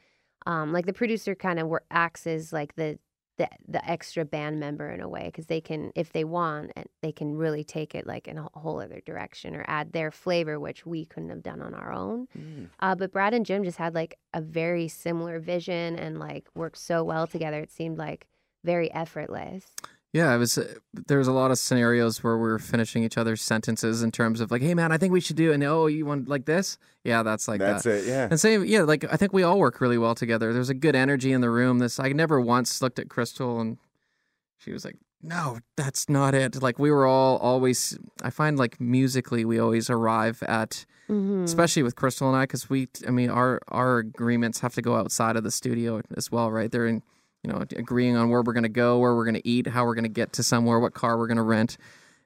Um, 0.47 0.73
like 0.73 0.87
the 0.87 0.93
producer 0.93 1.35
kind 1.35 1.59
of 1.59 1.73
acts 1.91 2.27
as 2.27 2.53
like 2.53 2.77
the 2.77 2.99
the 3.39 3.49
the 3.69 3.89
extra 3.89 4.25
band 4.25 4.59
member 4.61 4.91
in 4.91 5.01
a 5.01 5.09
way 5.09 5.27
because 5.27 5.47
they 5.47 5.61
can, 5.61 5.93
if 5.95 6.13
they 6.13 6.25
want, 6.25 6.73
and 6.77 6.87
they 7.03 7.13
can 7.13 7.37
really 7.37 7.65
take 7.65 7.95
it 7.95 8.07
like 8.07 8.29
in 8.29 8.39
a 8.39 8.49
whole 8.55 8.81
other 8.81 9.01
direction 9.05 9.55
or 9.55 9.65
add 9.69 9.93
their 9.93 10.11
flavor, 10.11 10.59
which 10.59 10.87
we 10.87 11.05
couldn't 11.05 11.29
have 11.31 11.43
done 11.43 11.61
on 11.61 11.75
our 11.75 11.93
own. 11.93 12.29
Mm. 12.39 12.69
Uh, 12.81 12.95
but 12.95 13.13
Brad 13.13 13.35
and 13.35 13.45
Jim 13.45 13.65
just 13.65 13.79
had 13.79 13.95
like 13.95 14.19
a 14.33 14.41
very 14.41 14.89
similar 14.89 15.39
vision 15.39 15.97
and 15.97 16.19
like 16.19 16.49
worked 16.55 16.79
so 16.79 17.05
well 17.05 17.27
together. 17.27 17.61
It 17.61 17.71
seemed 17.71 17.99
like 17.99 18.27
very 18.65 18.93
effortless. 18.93 19.67
Yeah, 20.13 20.35
it 20.35 20.39
was. 20.39 20.57
Uh, 20.57 20.75
there 21.07 21.19
was 21.19 21.29
a 21.29 21.33
lot 21.33 21.51
of 21.51 21.59
scenarios 21.59 22.25
where 22.25 22.37
we 22.39 22.45
were 22.49 22.59
finishing 22.59 23.05
each 23.05 23.19
other's 23.19 23.43
sentences 23.43 24.03
in 24.03 24.11
terms 24.13 24.41
of 24.41 24.51
like, 24.51 24.63
"Hey, 24.63 24.73
man, 24.75 24.91
I 24.93 24.97
think 24.99 25.13
we 25.13 25.21
should 25.21 25.37
do," 25.37 25.53
and 25.53 25.63
oh, 25.65 25.87
you 25.87 26.07
want 26.07 26.27
like 26.29 26.47
this? 26.47 26.79
Yeah, 27.05 27.23
that's 27.23 27.47
like 27.49 27.61
That's 27.61 27.85
that. 27.85 28.05
it. 28.05 28.07
Yeah. 28.07 28.29
And 28.31 28.41
same, 28.41 28.65
yeah, 28.65 28.83
like 28.83 29.05
I 29.13 29.17
think 29.17 29.33
we 29.35 29.43
all 29.43 29.59
work 29.59 29.81
really 29.81 29.99
well 29.99 30.15
together. 30.15 30.53
There's 30.55 30.71
a 30.71 30.75
good 30.75 30.97
energy 30.97 31.33
in 31.33 31.41
the 31.43 31.51
room. 31.51 31.79
This 31.81 32.01
I 32.01 32.09
never 32.13 32.41
once 32.41 32.81
looked 32.81 32.99
at 32.99 33.09
Chrystal 33.09 33.61
and 33.61 33.77
she 34.57 34.73
was 34.73 34.85
like, 34.87 34.97
"No, 35.23 35.59
that's 35.77 36.09
not 36.09 36.35
it." 36.35 36.63
Like 36.63 36.79
we 36.79 36.91
were 36.91 37.05
all 37.07 37.37
always. 37.39 37.99
I 38.23 38.31
find 38.31 38.59
like 38.59 38.81
musically, 38.81 39.45
we 39.45 39.59
always 39.59 39.91
arrive 39.91 40.43
at, 40.45 40.87
Mm-hmm. 41.11 41.45
especially 41.45 41.83
with 41.85 41.95
Chrystal 41.95 42.27
and 42.29 42.37
I, 42.37 42.45
because 42.45 42.69
we, 42.71 42.89
I 43.07 43.11
mean, 43.11 43.29
our 43.31 43.61
our 43.69 43.99
agreements 43.99 44.61
have 44.61 44.75
to 44.77 44.83
go 44.83 44.97
outside 44.97 45.37
of 45.37 45.45
the 45.45 45.51
studio 45.53 46.01
as 46.17 46.33
well, 46.33 46.51
right? 46.51 46.69
They're 46.71 46.87
in, 46.89 47.03
you 47.47 47.53
know, 47.53 47.65
agreeing 47.77 48.17
on 48.17 48.29
where 48.29 48.43
we're 48.43 48.53
gonna 48.55 48.69
go, 48.69 48.99
where 48.99 49.15
we're 49.15 49.25
gonna 49.27 49.41
eat, 49.45 49.69
how 49.69 49.85
we're 49.85 49.95
gonna 49.95 50.09
get 50.09 50.33
to 50.35 50.43
somewhere, 50.43 50.79
what 50.81 50.95
car 50.95 51.17
we're 51.17 51.29
gonna 51.29 51.43
rent. 51.43 51.77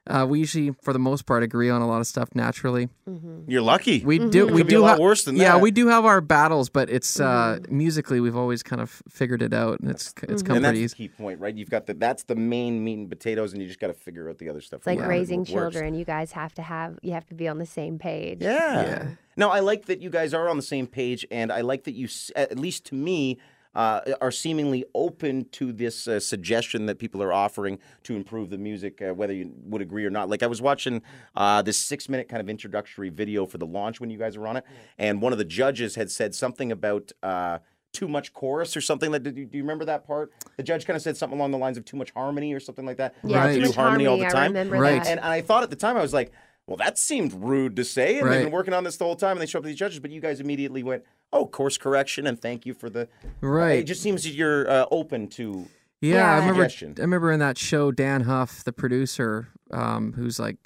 Uh, 0.07 0.25
we 0.27 0.39
usually, 0.39 0.73
for 0.81 0.93
the 0.93 0.99
most 0.99 1.27
part, 1.27 1.43
agree 1.43 1.69
on 1.69 1.79
a 1.83 1.87
lot 1.87 2.01
of 2.01 2.07
stuff 2.07 2.29
naturally. 2.33 2.89
Mm-hmm. 3.07 3.41
You're 3.47 3.61
lucky. 3.61 4.03
We 4.03 4.17
do. 4.17 4.47
It 4.47 4.51
We 4.51 4.61
could 4.61 4.67
be 4.67 4.73
do 4.73 4.79
a 4.79 4.81
lot 4.81 4.97
ha- 4.97 5.03
worse 5.03 5.25
than 5.25 5.35
yeah, 5.35 5.51
that. 5.53 5.61
we 5.61 5.69
do 5.69 5.89
have 5.89 6.05
our 6.05 6.21
battles, 6.21 6.69
but 6.69 6.89
it's 6.89 7.19
uh, 7.19 7.59
Mm-hmm. 7.61 7.77
musically 7.77 8.19
we've 8.19 8.35
always 8.35 8.63
kind 8.63 8.81
of 8.81 9.03
figured 9.07 9.43
it 9.43 9.53
out, 9.53 9.79
and 9.79 9.91
it's 9.91 10.11
it's 10.23 10.41
come 10.41 10.55
and 10.55 10.65
that's 10.65 10.71
pretty 10.71 10.79
the 10.79 10.83
easy. 10.85 10.95
key 10.95 11.07
point, 11.09 11.39
right? 11.39 11.53
You've 11.55 11.69
got 11.69 11.85
the 11.85 11.93
that's 11.93 12.23
the 12.23 12.35
main 12.35 12.83
meat 12.83 12.97
and 12.97 13.09
potatoes, 13.09 13.53
and 13.53 13.61
you 13.61 13.67
just 13.67 13.79
got 13.79 13.87
to 13.87 13.93
figure 13.93 14.27
out 14.27 14.39
the 14.39 14.49
other 14.49 14.59
stuff. 14.61 14.79
It's 14.79 14.87
like 14.87 15.01
raising 15.05 15.41
What 15.41 15.49
children. 15.49 15.93
You 15.93 16.03
guys 16.03 16.31
have 16.31 16.55
to 16.55 16.63
have 16.63 16.97
you 17.03 17.11
have 17.11 17.27
to 17.27 17.35
be 17.35 17.47
on 17.47 17.59
the 17.59 17.67
same 17.67 17.99
page. 17.99 18.39
Yeah. 18.41 18.81
Yeah. 18.81 19.07
No, 19.37 19.49
I 19.49 19.59
like 19.59 19.85
that 19.85 20.01
you 20.01 20.09
guys 20.09 20.33
are 20.33 20.49
on 20.49 20.55
the 20.57 20.63
same 20.63 20.87
page, 20.87 21.27
and 21.29 21.51
I 21.51 21.61
like 21.61 21.83
that 21.83 21.93
you 21.93 22.07
at 22.35 22.57
least 22.57 22.85
to 22.87 22.95
me, 22.95 23.37
uh, 23.75 24.01
are 24.19 24.31
seemingly 24.31 24.85
open 24.93 25.45
to 25.51 25.71
this 25.71 26.07
uh, 26.07 26.19
suggestion 26.19 26.85
that 26.87 26.99
people 26.99 27.21
are 27.23 27.31
offering 27.33 27.79
to 28.03 28.15
improve 28.15 28.49
the 28.49 28.57
music, 28.57 29.01
uh, 29.01 29.13
whether 29.13 29.33
you 29.33 29.51
would 29.63 29.81
agree 29.81 30.05
or 30.05 30.09
not. 30.09 30.29
Like 30.29 30.43
I 30.43 30.47
was 30.47 30.61
watching 30.61 31.01
uh, 31.35 31.61
this 31.61 31.77
six-minute 31.77 32.27
kind 32.29 32.41
of 32.41 32.49
introductory 32.49 33.09
video 33.09 33.45
for 33.45 33.57
the 33.57 33.65
launch 33.65 33.99
when 33.99 34.09
you 34.09 34.17
guys 34.17 34.37
were 34.37 34.47
on 34.47 34.57
it, 34.57 34.65
and 34.97 35.21
one 35.21 35.31
of 35.31 35.37
the 35.37 35.45
judges 35.45 35.95
had 35.95 36.11
said 36.11 36.35
something 36.35 36.71
about. 36.71 37.11
Uh, 37.23 37.59
too 37.93 38.07
much 38.07 38.31
chorus 38.31 38.77
or 38.77 38.79
something 38.79 39.11
that. 39.11 39.21
Do 39.21 39.31
you, 39.31 39.45
do 39.45 39.57
you 39.57 39.63
remember 39.65 39.83
that 39.83 40.07
part? 40.07 40.31
The 40.55 40.63
judge 40.63 40.85
kind 40.85 40.95
of 40.95 41.03
said 41.03 41.17
something 41.17 41.37
along 41.37 41.51
the 41.51 41.57
lines 41.57 41.77
of 41.77 41.83
too 41.83 41.97
much 41.97 42.11
harmony 42.11 42.53
or 42.53 42.61
something 42.61 42.85
like 42.85 42.95
that. 42.95 43.15
Yeah, 43.21 43.43
Right. 43.43 43.53
too 43.53 43.67
much 43.67 43.75
harmony 43.75 44.05
all 44.05 44.17
the 44.17 44.27
I 44.27 44.29
time. 44.29 44.53
remember 44.53 44.77
Right. 44.79 45.03
that. 45.03 45.07
And, 45.09 45.19
and 45.19 45.27
I 45.29 45.41
thought 45.41 45.63
at 45.63 45.71
the 45.71 45.75
time, 45.75 45.97
I 45.97 46.01
was 46.01 46.13
like, 46.13 46.31
well, 46.71 46.77
that 46.77 46.97
seemed 46.97 47.33
rude 47.33 47.75
to 47.75 47.83
say. 47.83 48.19
And 48.19 48.31
they've 48.31 48.43
been 48.43 48.51
working 48.51 48.73
on 48.73 48.83
this 48.83 48.97
the 48.97 49.05
whole 49.05 49.15
time, 49.15 49.31
and 49.33 49.41
they 49.41 49.45
show 49.45 49.59
up 49.59 49.63
to 49.63 49.67
these 49.69 49.77
judges, 49.77 49.99
but 49.99 50.09
you 50.11 50.19
guys 50.21 50.39
immediately 50.39 50.81
went, 50.83 51.03
oh, 51.33 51.45
course 51.45 51.77
correction, 51.77 52.25
and 52.27 52.41
thank 52.41 52.65
you 52.65 52.73
for 52.73 52.89
the. 52.89 53.07
Right. 53.41 53.79
It 53.79 53.83
just 53.83 54.01
seems 54.01 54.23
that 54.23 54.31
you're 54.31 54.69
uh, 54.69 54.85
open 54.91 55.27
to. 55.29 55.67
Yeah, 56.01 56.15
Yeah. 56.15 56.31
I 56.33 56.37
remember. 56.47 56.63
I 56.63 57.01
remember 57.01 57.31
in 57.31 57.39
that 57.39 57.57
show, 57.57 57.91
Dann 57.91 58.21
Huff, 58.21 58.63
the 58.63 58.73
producer, 58.73 59.49
um, 59.71 60.13
who's 60.13 60.39
like 60.39 60.57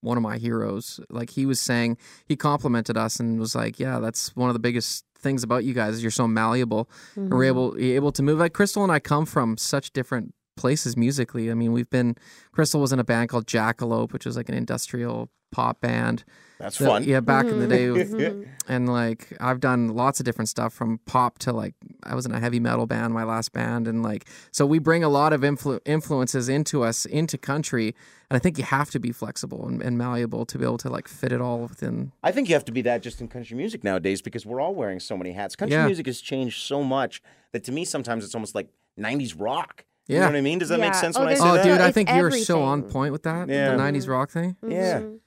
one 0.00 0.16
of 0.18 0.22
my 0.22 0.36
heroes. 0.36 1.00
Like 1.08 1.30
he 1.30 1.46
was 1.46 1.60
saying, 1.60 1.96
he 2.26 2.36
complimented 2.36 2.96
us 2.96 3.20
and 3.20 3.38
was 3.38 3.54
like, 3.54 3.78
"Yeah, 3.78 4.00
that's 4.00 4.34
one 4.36 4.50
of 4.50 4.54
the 4.54 4.58
biggest 4.60 5.04
things 5.16 5.42
about 5.42 5.64
you 5.64 5.72
guys 5.72 5.94
is 5.94 6.02
you're 6.02 6.10
so 6.10 6.26
malleable 6.28 6.90
and 7.14 7.26
Mm-hmm. 7.26 7.34
we're 7.36 7.44
able 7.44 7.76
able 7.78 8.12
to 8.12 8.22
move." 8.22 8.38
Like 8.38 8.52
Chrystal 8.52 8.82
and 8.82 8.92
I 8.92 8.98
come 8.98 9.24
from 9.26 9.56
such 9.56 9.92
different 9.92 10.34
places 10.56 10.96
musically. 10.96 11.50
I 11.50 11.54
mean, 11.54 11.72
we've 11.72 11.90
been. 11.90 12.16
Chrystal 12.56 12.80
was 12.80 12.92
in 12.92 12.98
a 12.98 13.04
band 13.04 13.28
called 13.28 13.46
Jackalope, 13.46 14.12
which 14.12 14.24
was 14.26 14.36
like 14.36 14.48
an 14.48 14.54
industrial 14.54 15.30
pop 15.52 15.80
band. 15.80 16.24
That's 16.58 16.78
that- 16.78 16.86
fun. 16.86 17.04
Yeah, 17.04 17.20
back 17.20 17.46
in 17.46 17.58
the 17.60 17.66
day. 17.68 17.90
with- 17.90 18.12
Mhm. 18.12 18.48
and 18.68 18.88
like 18.88 19.36
I've 19.40 19.60
done 19.60 19.88
lots 19.88 20.18
of 20.20 20.24
different 20.24 20.48
stuff 20.48 20.72
from 20.72 20.98
pop 21.06 21.38
to 21.40 21.52
like 21.52 21.74
I 22.02 22.14
was 22.14 22.26
in 22.26 22.32
a 22.32 22.40
heavy 22.40 22.58
metal 22.60 22.86
band, 22.86 23.12
my 23.14 23.24
last 23.24 23.52
band, 23.52 23.86
and 23.86 24.02
like 24.02 24.26
so 24.50 24.66
we 24.66 24.78
bring 24.78 25.04
a 25.04 25.08
lot 25.08 25.32
of 25.32 25.42
influ- 25.42 25.80
influences 25.84 26.48
into 26.48 26.82
us 26.82 27.04
into 27.06 27.38
country, 27.38 27.94
and 28.30 28.36
I 28.36 28.38
think 28.40 28.58
you 28.58 28.64
have 28.64 28.90
to 28.92 28.98
be 29.00 29.12
flexible 29.12 29.66
and, 29.66 29.80
and 29.82 29.96
malleable 29.98 30.44
to 30.46 30.58
be 30.58 30.64
able 30.64 30.78
to 30.78 30.88
like 30.88 31.06
fit 31.08 31.30
it 31.32 31.40
all 31.40 31.60
within. 31.60 32.12
I 32.22 32.32
think 32.32 32.48
you 32.48 32.54
have 32.54 32.64
to 32.64 32.72
be 32.72 32.82
that 32.82 33.02
just 33.02 33.20
in 33.20 33.28
country 33.28 33.56
music 33.56 33.84
nowadays 33.84 34.22
because 34.22 34.44
we're 34.46 34.60
all 34.60 34.74
wearing 34.74 34.98
so 35.00 35.16
many 35.16 35.32
hats. 35.32 35.54
Country 35.56 35.76
Yeah. 35.76 35.86
music 35.86 36.06
has 36.06 36.20
changed 36.20 36.62
so 36.62 36.82
much 36.82 37.20
that 37.52 37.62
to 37.64 37.72
me 37.72 37.84
sometimes 37.84 38.24
it's 38.24 38.34
almost 38.34 38.54
like 38.56 38.68
90s 38.98 39.34
rock. 39.38 39.84
You 40.06 40.16
know 40.16 40.20
Yeah. 40.22 40.26
what 40.28 40.36
I 40.36 40.40
mean? 40.42 40.58
Does 40.58 40.68
that 40.68 40.80
make 40.80 40.94
sense 40.94 41.16
Oh, 41.16 41.20
when 41.20 41.28
I 41.30 41.34
say 41.34 41.40
Oh, 41.48 41.54
that? 41.54 41.64
dude, 41.64 41.80
I 41.80 41.86
It's 41.88 41.94
think 41.94 42.10
you're 42.10 42.30
so 42.30 42.62
on 42.62 42.82
point 42.82 43.12
with 43.12 43.22
that. 43.22 43.48
Yeah. 43.48 43.70
The 43.70 43.76
'90s 43.82 44.06
rock 44.08 44.30
thing. 44.30 44.56
Yeah. 44.66 45.00
Mhm. 45.00 45.18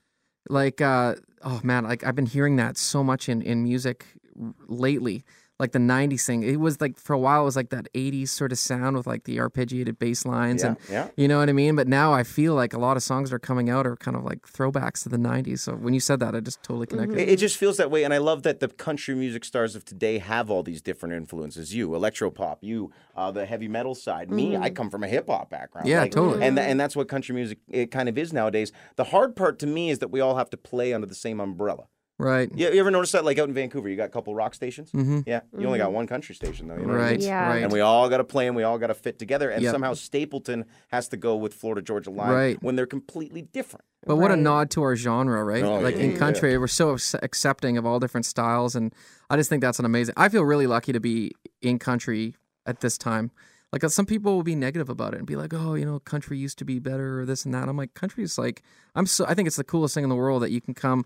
like 0.50 0.80
uh 0.80 1.14
oh 1.44 1.60
man 1.62 1.84
like 1.84 2.06
i've 2.06 2.16
been 2.16 2.26
hearing 2.26 2.56
that 2.56 2.78
so 2.78 3.04
much 3.04 3.28
in 3.28 3.42
in 3.42 3.64
music 3.64 4.06
r- 4.42 4.54
lately 4.68 5.26
like 5.60 5.72
the 5.72 5.80
90s 5.80 6.26
thing 6.26 6.44
it 6.44 6.60
was 6.60 6.80
like 6.80 7.00
for 7.00 7.14
a 7.14 7.18
while 7.18 7.42
it 7.42 7.46
was 7.46 7.56
like 7.56 7.70
that 7.70 7.92
80s 7.94 8.30
sort 8.30 8.52
of 8.52 8.60
sound 8.60 8.96
with 8.96 9.08
like 9.08 9.24
the 9.24 9.38
arpeggiated 9.38 9.98
bass 9.98 10.26
lines 10.26 10.62
Yeah, 10.62 10.68
and 10.70 10.78
yeah. 10.90 11.08
you 11.18 11.28
know 11.28 11.40
what 11.40 11.50
i 11.50 11.54
mean 11.54 11.76
but 11.76 11.88
now 11.88 12.14
i 12.14 12.24
feel 12.24 12.54
like 12.54 12.74
a 12.74 12.78
lot 12.80 12.96
of 12.98 13.04
songs 13.04 13.30
that 13.30 13.36
are 13.36 13.40
coming 13.40 13.70
out 13.70 13.88
are 13.88 13.96
kind 13.96 14.16
of 14.16 14.24
like 14.24 14.44
throwbacks 14.48 15.04
to 15.04 15.10
the 15.10 15.18
90s 15.18 15.60
so 15.60 15.74
when 15.74 15.94
you 15.94 16.00
said 16.00 16.20
that 16.20 16.36
i 16.36 16.40
just 16.40 16.62
totally 16.62 16.86
connected 16.86 17.18
It, 17.18 17.30
it 17.30 17.38
just 17.38 17.58
feels 17.58 17.78
that 17.78 17.90
way, 17.90 18.04
and 18.04 18.14
I 18.14 18.18
love 18.20 18.44
that 18.44 18.60
the 18.60 18.68
country 18.68 19.16
music 19.16 19.44
stars 19.46 19.76
of 19.76 19.84
today 19.84 20.20
have 20.20 20.50
all 20.52 20.62
these 20.64 20.82
different 20.82 21.16
influences. 21.16 21.74
You, 21.74 21.90
electropop. 21.90 22.58
You, 22.62 22.92
uh, 23.16 23.32
the 23.32 23.46
heavy 23.46 23.68
metal 23.68 23.96
side. 23.96 24.30
Me, 24.30 24.56
I 24.56 24.70
come 24.70 24.90
from 24.90 25.04
a 25.04 25.08
hip 25.08 25.28
hop 25.28 25.50
background. 25.50 25.88
Yeah, 25.88 26.06
totally. 26.08 26.44
And 26.46 26.56
th- 26.58 26.68
and 26.70 26.80
that's 26.80 26.96
what 26.96 27.08
country 27.08 27.34
music 27.36 27.60
it 27.70 27.92
kind 27.92 28.08
of 28.10 28.18
is 28.18 28.32
nowadays. 28.34 28.72
The 28.96 29.06
hard 29.06 29.36
part 29.36 29.58
to 29.60 29.68
me 29.68 29.90
is 29.90 30.00
that 30.00 30.10
we 30.12 30.20
all 30.20 30.36
have 30.36 30.50
to 30.52 30.58
play 30.58 30.94
under 30.94 31.08
the 31.08 31.16
same 31.16 31.40
umbrella. 31.40 31.86
Right 32.20 32.50
You, 32.56 32.72
you 32.72 32.80
ever 32.80 32.90
notice 32.92 33.12
that, 33.12 33.24
like 33.26 33.38
out 33.40 33.48
in 33.48 33.54
Vancouver, 33.54 33.88
you 33.90 33.96
got 33.96 34.06
a 34.06 34.10
couple 34.10 34.34
rock 34.34 34.54
stations? 34.56 34.92
mm-hmm. 34.92 35.20
Yeah, 35.26 35.42
you 35.58 35.66
only 35.68 35.78
got 35.80 35.92
one 35.92 36.08
country 36.08 36.34
station 36.36 36.68
though. 36.68 36.76
You 36.76 36.82
know 36.82 36.94
what 36.94 36.98
I 37.02 37.04
right 37.04 37.20
mean? 37.20 37.28
Yeah. 37.28 37.48
right 37.50 37.64
And 37.64 37.72
we 37.72 37.80
all 37.82 38.10
got 38.10 38.18
to 38.18 38.24
play 38.24 38.48
and 38.48 38.56
we 38.56 38.64
all 38.64 38.78
got 38.78 38.88
to 38.88 38.94
fit 38.94 39.20
together. 39.20 39.50
And 39.50 39.62
Yep. 39.64 39.72
somehow 39.72 39.94
Stapleton 39.94 40.66
has 40.90 41.08
to 41.10 41.18
go 41.18 41.36
with 41.36 41.54
Florida 41.54 41.82
Georgia 41.82 42.10
Line 42.12 42.32
Right. 42.32 42.64
when 42.64 42.76
they're 42.76 42.86
completely 42.86 43.42
different. 43.44 43.86
But 44.06 44.16
what 44.18 44.32
a 44.32 44.36
Right. 44.36 44.44
nod 44.44 44.70
to 44.72 44.84
our 44.84 44.96
genre, 44.96 45.44
right? 45.44 45.64
Oh, 45.64 45.80
like 45.80 45.96
yeah, 45.96 46.02
in 46.04 46.12
yeah. 46.12 46.18
country, 46.18 46.58
we're 46.58 46.68
so 46.68 46.94
ac- 46.96 47.18
accepting 47.22 47.78
of 47.78 47.86
all 47.86 48.00
different 48.00 48.26
styles, 48.26 48.76
and 48.76 48.94
I 49.30 49.36
just 49.38 49.50
think 49.50 49.62
that's 49.62 49.80
an 49.80 49.86
amazing. 49.86 50.14
I 50.18 50.30
feel 50.30 50.44
really 50.46 50.68
lucky 50.68 50.94
to 50.94 51.00
be 51.00 51.34
in 51.62 51.78
country 51.80 52.36
at 52.66 52.80
this 52.80 52.98
time. 52.98 53.32
Like 53.74 53.84
uh, 53.84 53.90
some 53.90 54.06
people 54.06 54.34
will 54.34 54.44
be 54.44 54.56
negative 54.56 54.88
about 54.88 55.14
it 55.14 55.18
and 55.18 55.28
be 55.28 55.36
like, 55.36 55.54
"Oh, 55.54 55.74
you 55.74 55.84
know, 55.84 56.00
country 56.00 56.38
used 56.38 56.58
to 56.60 56.66
be 56.66 56.80
better," 56.80 57.20
or 57.20 57.26
this 57.26 57.44
and 57.44 57.54
that. 57.54 57.68
I'm 57.68 57.76
like, 57.76 57.94
country 57.96 58.24
is 58.24 58.38
like, 58.38 58.64
I'm 58.96 59.06
so. 59.06 59.26
I 59.28 59.34
think 59.34 59.46
it's 59.46 59.58
the 59.58 59.66
coolest 59.66 59.94
thing 59.94 60.06
in 60.06 60.10
the 60.10 60.16
world 60.16 60.42
that 60.42 60.52
you 60.52 60.62
can 60.62 60.74
come 60.74 61.04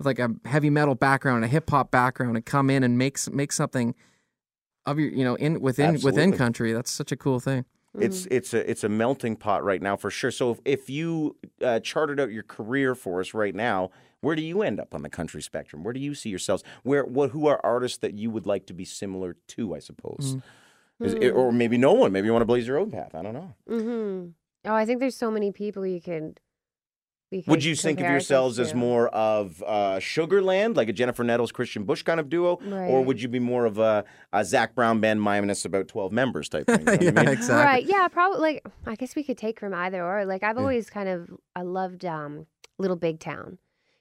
with 0.00 0.06
like 0.06 0.18
a 0.18 0.30
heavy 0.48 0.70
metal 0.70 0.94
background, 0.94 1.44
a 1.44 1.48
hip 1.48 1.68
hop 1.68 1.90
background, 1.90 2.34
and 2.36 2.44
come 2.46 2.70
in 2.70 2.82
and 2.82 2.96
make 2.96 3.18
make 3.30 3.52
something 3.52 3.94
of 4.86 4.98
your, 4.98 5.10
you 5.10 5.22
know, 5.24 5.34
in 5.34 5.60
within 5.60 6.00
within 6.02 6.32
country. 6.32 6.72
That's 6.72 6.90
such 6.90 7.12
a 7.12 7.16
cool 7.16 7.38
thing. 7.38 7.64
It's 7.98 8.22
Mm-hmm. 8.22 8.34
it's 8.34 8.54
a 8.54 8.70
it's 8.70 8.82
a 8.84 8.88
melting 8.88 9.36
pot 9.36 9.62
right 9.62 9.82
now 9.82 9.96
for 9.96 10.10
sure. 10.10 10.30
So 10.30 10.52
if, 10.52 10.60
if 10.64 10.88
you 10.90 11.36
uh, 11.62 11.80
charted 11.80 12.18
out 12.18 12.30
your 12.32 12.44
career 12.44 12.94
for 12.94 13.20
us 13.20 13.34
right 13.34 13.54
now, 13.54 13.90
where 14.22 14.34
do 14.34 14.42
you 14.42 14.62
end 14.62 14.80
up 14.80 14.94
on 14.94 15.02
the 15.02 15.10
country 15.10 15.42
spectrum? 15.42 15.82
Where 15.84 15.92
do 15.92 16.00
you 16.00 16.14
see 16.14 16.30
yourselves? 16.30 16.62
Where 16.82 17.04
what 17.04 17.30
who 17.32 17.46
are 17.48 17.60
artists 17.62 17.98
that 17.98 18.14
you 18.14 18.30
would 18.30 18.46
like 18.46 18.64
to 18.66 18.72
be 18.72 18.86
similar 18.86 19.36
to? 19.48 19.74
I 19.74 19.80
suppose, 19.80 20.36
Is 21.00 21.12
it- 21.14 21.30
or 21.32 21.52
maybe 21.52 21.76
no 21.76 21.92
one. 21.92 22.10
Maybe 22.12 22.26
you 22.26 22.32
want 22.32 22.42
to 22.42 22.46
blaze 22.46 22.66
your 22.66 22.78
own 22.78 22.90
path. 22.90 23.14
I 23.14 23.20
don't 23.22 23.34
know. 23.34 23.54
Mm-hmm. 23.68 24.28
Oh, 24.70 24.74
I 24.74 24.86
think 24.86 25.00
there's 25.00 25.16
so 25.16 25.30
many 25.30 25.52
people 25.52 25.84
you 25.84 26.00
could. 26.00 26.40
We 27.30 27.44
Would 27.46 27.62
you 27.62 27.76
think 27.76 28.00
of 28.00 28.06
yourselves 28.06 28.58
ourselves 28.58 28.58
as 28.58 28.74
more 28.74 29.08
of 29.08 29.62
uh, 29.64 29.98
Sugarland, 30.00 30.76
like 30.76 30.88
a 30.88 30.92
Jennifer 30.92 31.22
Nettles, 31.22 31.52
Christian 31.52 31.84
Bush 31.84 32.02
kind 32.02 32.18
of 32.18 32.28
duo, 32.28 32.56
or 32.56 33.04
would 33.04 33.22
you 33.22 33.28
be 33.28 33.38
more 33.38 33.66
of 33.66 33.78
a, 33.78 34.04
a 34.32 34.44
Zac 34.44 34.74
Brown 34.74 35.00
band 35.00 35.22
minus 35.22 35.64
about 35.64 35.86
twelve 35.86 36.10
members 36.10 36.48
type 36.48 36.66
thing? 36.66 36.80
You 36.80 36.86
know 36.86 36.94
what 37.12 37.18
I 37.18 37.22
mean? 37.22 37.28
exactly. 37.28 37.64
Right. 37.64 37.86
Yeah. 37.86 38.08
Probably. 38.08 38.40
Like, 38.40 38.66
I 38.86 38.96
guess 38.96 39.14
we 39.14 39.22
could 39.22 39.38
take 39.38 39.60
from 39.60 39.74
either 39.74 40.04
or. 40.04 40.24
Like, 40.24 40.42
I've 40.42 40.58
always 40.58 40.90
kind 40.90 41.08
of 41.08 41.30
I 41.54 41.62
loved 41.62 42.04
um, 42.04 42.46
Little 42.78 42.96
Big 42.96 43.20
Town, 43.20 43.58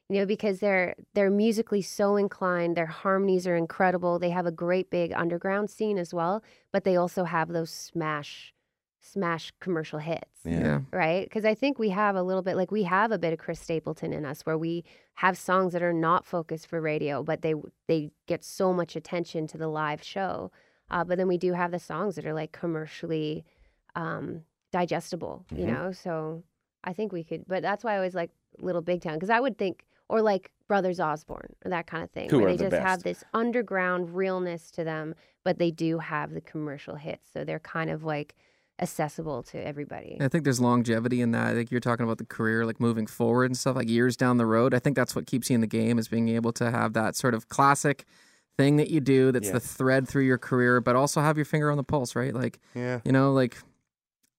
you 0.10 0.20
know, 0.20 0.26
because 0.26 0.60
they're 0.60 0.96
they're 1.14 1.30
musically 1.30 1.82
so 1.84 2.16
inclined. 2.16 2.76
Their 2.78 2.88
harmonies 2.88 3.46
are 3.46 3.56
incredible. 3.56 4.18
They 4.18 4.32
have 4.32 4.48
a 4.48 4.52
great 4.52 4.90
big 4.90 5.14
underground 5.14 5.70
scene 5.70 5.98
as 6.00 6.14
well, 6.14 6.44
but 6.72 6.84
they 6.84 6.96
also 6.96 7.26
have 7.26 7.50
those 7.50 7.70
smash, 7.70 8.54
smash 9.02 9.52
commercial 9.60 10.00
hits. 10.00 10.42
Yeah. 10.44 10.60
yeah. 10.60 10.80
right? 10.92 11.26
Because 11.26 11.46
I 11.46 11.54
think 11.56 11.80
we 11.80 11.90
have 11.90 12.16
a 12.16 12.24
little 12.24 12.42
bit, 12.42 12.56
like 12.56 12.72
we 12.72 12.84
have 12.84 13.12
a 13.12 13.18
bit 13.18 13.34
of 13.34 13.40
Chris 13.40 13.60
Stapleton 13.60 14.12
in 14.14 14.26
us, 14.26 14.42
where 14.46 14.58
we 14.58 14.84
have 15.16 15.38
songs 15.38 15.74
that 15.74 15.82
are 15.84 15.94
not 15.94 16.26
focused 16.26 16.68
for 16.68 16.80
radio, 16.82 17.24
but 17.24 17.42
they 17.42 17.54
they 17.88 18.12
get 18.28 18.44
so 18.44 18.74
much 18.74 18.96
attention 18.96 19.48
to 19.48 19.58
the 19.58 19.68
live 19.68 20.04
show. 20.04 20.52
Uh, 20.92 21.04
but 21.04 21.18
then 21.18 21.28
we 21.28 21.38
do 21.38 21.54
have 21.54 21.72
the 21.72 21.80
songs 21.80 22.16
that 22.16 22.26
are 22.26 22.34
like 22.34 22.52
commercially 22.52 23.46
um, 23.96 24.42
digestible, 24.72 25.46
you 25.52 25.66
Mhm. 25.66 25.68
know. 25.74 25.92
So 25.92 26.44
I 26.84 26.94
think 26.94 27.12
we 27.12 27.24
could, 27.24 27.46
but 27.48 27.62
that's 27.62 27.84
why 27.84 27.94
I 27.94 27.98
always 27.98 28.16
like 28.16 28.32
Little 28.60 28.82
Big 28.82 29.02
Town 29.02 29.16
because 29.16 29.30
I 29.30 29.40
would 29.40 29.58
think, 29.58 29.86
or 30.08 30.22
like 30.22 30.52
Brothers 30.68 31.00
Osborne, 31.00 31.56
or 31.66 31.70
that 31.70 31.88
kind 31.88 32.04
of 32.04 32.12
thing, 32.12 32.30
Who 32.30 32.40
where 32.40 32.48
are 32.48 32.52
they 32.52 32.58
the 32.58 32.64
just 32.66 32.72
best. 32.72 32.88
have 32.88 33.04
this 33.04 33.24
underground 33.34 34.16
realness 34.16 34.72
to 34.72 34.84
them, 34.84 35.16
but 35.44 35.58
they 35.58 35.72
do 35.72 36.00
have 36.00 36.34
the 36.34 36.42
commercial 36.42 36.96
hits, 36.96 37.30
so 37.32 37.44
they're 37.44 37.60
kind 37.60 37.90
of 37.90 38.04
like 38.04 38.36
accessible 38.82 39.44
to 39.44 39.58
everybody. 39.66 40.18
I 40.22 40.28
think 40.28 40.44
there's 40.44 40.60
longevity 40.62 41.22
in 41.22 41.32
that. 41.32 41.56
Like 41.56 41.72
you're 41.72 41.80
talking 41.80 42.04
about 42.04 42.18
the 42.18 42.26
career, 42.26 42.66
like 42.66 42.80
moving 42.80 43.08
forward 43.08 43.46
and 43.46 43.58
stuff, 43.58 43.76
like 43.76 43.90
years 43.90 44.16
down 44.18 44.38
the 44.38 44.46
road. 44.46 44.74
I 44.74 44.80
think 44.80 44.96
that's 44.96 45.16
what 45.16 45.26
keeps 45.26 45.50
you 45.50 45.56
in 45.56 45.62
the 45.62 45.68
game 45.68 46.00
is 46.00 46.08
being 46.08 46.30
able 46.30 46.54
to 46.54 46.72
have 46.72 46.94
that 46.94 47.16
sort 47.16 47.34
of 47.34 47.50
classic 47.50 48.06
thing 48.58 48.76
that 48.78 48.90
you 48.90 49.00
do 49.00 49.32
that's 49.32 49.48
Yeah. 49.48 49.54
the 49.54 49.60
thread 49.60 50.08
through 50.08 50.24
your 50.24 50.38
career, 50.38 50.82
but 50.82 50.96
also 50.96 51.22
have 51.22 51.38
your 51.38 51.46
finger 51.46 51.72
on 51.72 51.78
the 51.78 51.84
pulse, 51.84 52.16
right? 52.16 52.34
Like, 52.34 52.60
Yeah. 52.76 53.00
you 53.06 53.12
know, 53.12 53.32
like 53.34 53.58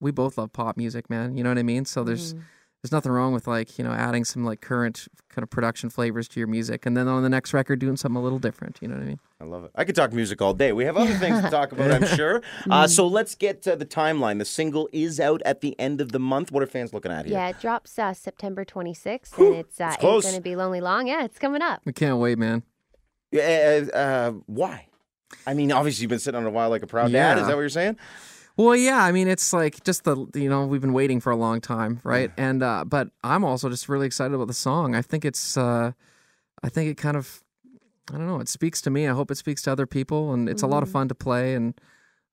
we 0.01 0.11
both 0.11 0.39
love 0.39 0.53
pop 0.53 0.77
music, 0.77 1.09
man. 1.11 1.37
You 1.37 1.45
know 1.45 1.51
what 1.51 1.59
I 1.59 1.63
mean? 1.63 1.85
So 1.85 2.05
there's 2.05 2.35
Mhm. 2.35 2.41
There's 2.83 2.93
nothing 2.93 3.13
wrong 3.13 3.33
with 3.35 3.47
like, 3.47 3.79
you 3.79 3.85
know, 3.85 3.93
adding 3.93 4.25
some 4.25 4.45
like 4.45 4.61
current 4.63 5.07
kind 5.29 5.43
of 5.43 5.51
production 5.51 5.91
flavors 5.91 6.27
to 6.29 6.41
your 6.41 6.47
music 6.47 6.87
and 6.87 6.97
then 6.97 7.09
on 7.09 7.23
the 7.23 7.29
next 7.29 7.53
record 7.53 7.79
doing 7.79 7.97
something 7.97 8.17
a 8.19 8.23
little 8.23 8.39
different. 8.39 8.79
You 8.81 8.89
know 8.89 8.95
what 8.95 9.03
I 9.03 9.07
mean? 9.07 9.21
I 9.41 9.45
love 9.45 9.65
it. 9.65 9.71
I 9.75 9.85
could 9.85 9.95
talk 9.95 10.13
music 10.15 10.41
all 10.41 10.55
day. 10.55 10.73
We 10.73 10.85
have 10.87 10.97
other 10.97 11.15
things 11.15 11.43
to 11.43 11.51
talk 11.51 11.73
about, 11.73 11.91
I'm 11.91 12.07
sure. 12.17 12.43
Uh, 12.71 12.87
so 12.87 13.07
let's 13.07 13.35
get 13.35 13.61
to 13.63 13.77
the 13.77 13.85
timeline. 13.85 14.39
The 14.39 14.45
single 14.47 14.89
is 14.93 15.21
out 15.21 15.43
at 15.45 15.61
the 15.61 15.79
end 15.79 16.01
of 16.01 16.13
the 16.13 16.19
month. 16.19 16.53
What 16.53 16.63
are 16.63 16.67
fans 16.67 16.95
looking 16.95 17.13
at 17.13 17.27
here? 17.27 17.35
Yeah, 17.35 17.49
it 17.49 17.61
drops 17.61 17.99
uh, 17.99 18.15
September 18.15 18.65
26th, 18.65 19.35
Whew, 19.37 19.49
and 19.49 19.57
it's 19.57 19.79
uh, 19.81 19.85
it's 19.85 19.95
ain't 19.95 20.01
close. 20.01 20.25
gonna 20.25 20.41
be 20.41 20.57
lonely 20.57 20.81
long. 20.81 21.07
Yeah, 21.07 21.25
it's 21.25 21.39
coming 21.39 21.61
up. 21.63 21.83
We 21.85 21.93
can't 21.93 22.17
wait, 22.19 22.39
man. 22.39 22.63
Yeah, 23.31 23.83
uh, 23.93 23.97
uh, 23.97 24.31
why? 24.47 24.87
I 25.47 25.55
mean, 25.55 25.71
obviously 25.71 26.03
you've 26.03 26.11
been 26.11 26.19
sitting 26.19 26.39
on 26.39 26.45
it 26.45 26.49
a 26.49 26.51
while 26.51 26.71
like 26.71 26.83
a 26.83 26.87
proud 26.87 27.13
dad. 27.13 27.39
Is 27.39 27.47
that 27.47 27.55
what 27.55 27.61
you're 27.61 27.69
saying? 27.69 27.97
Well, 28.61 28.77
yeah, 28.77 29.03
I 29.03 29.11
mean, 29.11 29.27
it's 29.27 29.53
like 29.55 29.83
just 29.85 30.05
the 30.05 30.27
you 30.35 30.51
know 30.51 30.67
we've 30.67 30.83
been 30.83 30.93
waiting 30.93 31.19
for 31.21 31.31
a 31.31 31.37
long 31.37 31.61
time, 31.63 32.01
right? 32.05 32.31
And 32.37 32.63
uh, 32.63 32.85
but 32.87 33.09
I'm 33.25 33.43
also 33.43 33.71
just 33.71 33.89
really 33.89 34.07
excited 34.07 34.35
about 34.35 34.49
the 34.49 34.55
song. 34.55 34.95
I 34.95 35.01
think 35.01 35.25
it's, 35.25 35.57
uh, 35.57 35.93
I 36.63 36.69
think 36.69 36.91
it 36.91 36.97
kind 36.99 37.17
of, 37.17 37.43
I 38.13 38.19
don't 38.19 38.27
know, 38.27 38.39
it 38.41 38.49
speaks 38.49 38.83
to 38.83 38.91
me. 38.91 39.09
I 39.09 39.13
hope 39.15 39.31
it 39.31 39.37
speaks 39.37 39.63
to 39.63 39.73
other 39.73 39.87
people, 39.87 40.35
and 40.35 40.47
it's 40.47 40.63
a 40.63 40.67
lot 40.67 40.83
of 40.83 40.91
fun 40.91 41.09
to 41.09 41.15
play. 41.15 41.55
And 41.55 41.73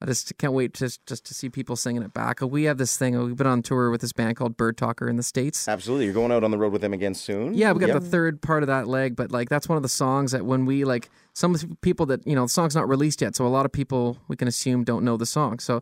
I 0.01 0.05
just 0.05 0.37
can't 0.37 0.51
wait 0.51 0.73
to 0.75 0.89
just 1.05 1.25
to 1.25 1.33
see 1.33 1.49
people 1.49 1.77
singing 1.77 2.03
it 2.03 2.13
back. 2.13 2.41
We 2.41 2.65
have 2.65 2.77
this 2.77 2.97
thing. 2.97 3.17
We've 3.17 3.37
been 3.37 3.47
on 3.47 3.61
tour 3.61 3.89
with 3.89 4.01
this 4.01 4.11
band 4.11 4.35
called 4.35 4.57
Birdtalker 4.57 5.09
in 5.09 5.15
the 5.15 5.23
states. 5.23 5.67
Absolutely. 5.69 6.05
You're 6.05 6.13
going 6.13 6.33
out 6.33 6.43
on 6.43 6.51
the 6.51 6.57
road 6.57 6.73
with 6.73 6.81
them 6.81 6.93
again 6.93 7.13
soon. 7.13 7.53
Yeah, 7.53 7.71
we 7.71 7.79
got 7.79 7.87
Yep. 7.87 8.01
the 8.01 8.09
third 8.09 8.41
part 8.41 8.63
of 8.63 8.67
that 8.67 8.85
leg, 8.87 9.15
but 9.15 9.31
like 9.31 9.47
that's 9.47 9.69
one 9.69 9.77
of 9.77 9.81
the 9.81 9.89
songs 9.89 10.33
that 10.33 10.45
when 10.45 10.65
we 10.65 10.83
like 10.83 11.09
some 11.33 11.55
people 11.81 12.05
that 12.07 12.27
you 12.27 12.35
know 12.35 12.43
the 12.43 12.49
song's 12.49 12.75
not 12.75 12.89
released 12.89 13.21
yet, 13.21 13.33
so 13.35 13.47
a 13.47 13.49
lot 13.49 13.65
of 13.65 13.71
people 13.71 14.17
we 14.27 14.35
can 14.35 14.49
assume 14.49 14.83
don't 14.83 15.05
know 15.05 15.15
the 15.15 15.25
song. 15.25 15.59
So, 15.59 15.81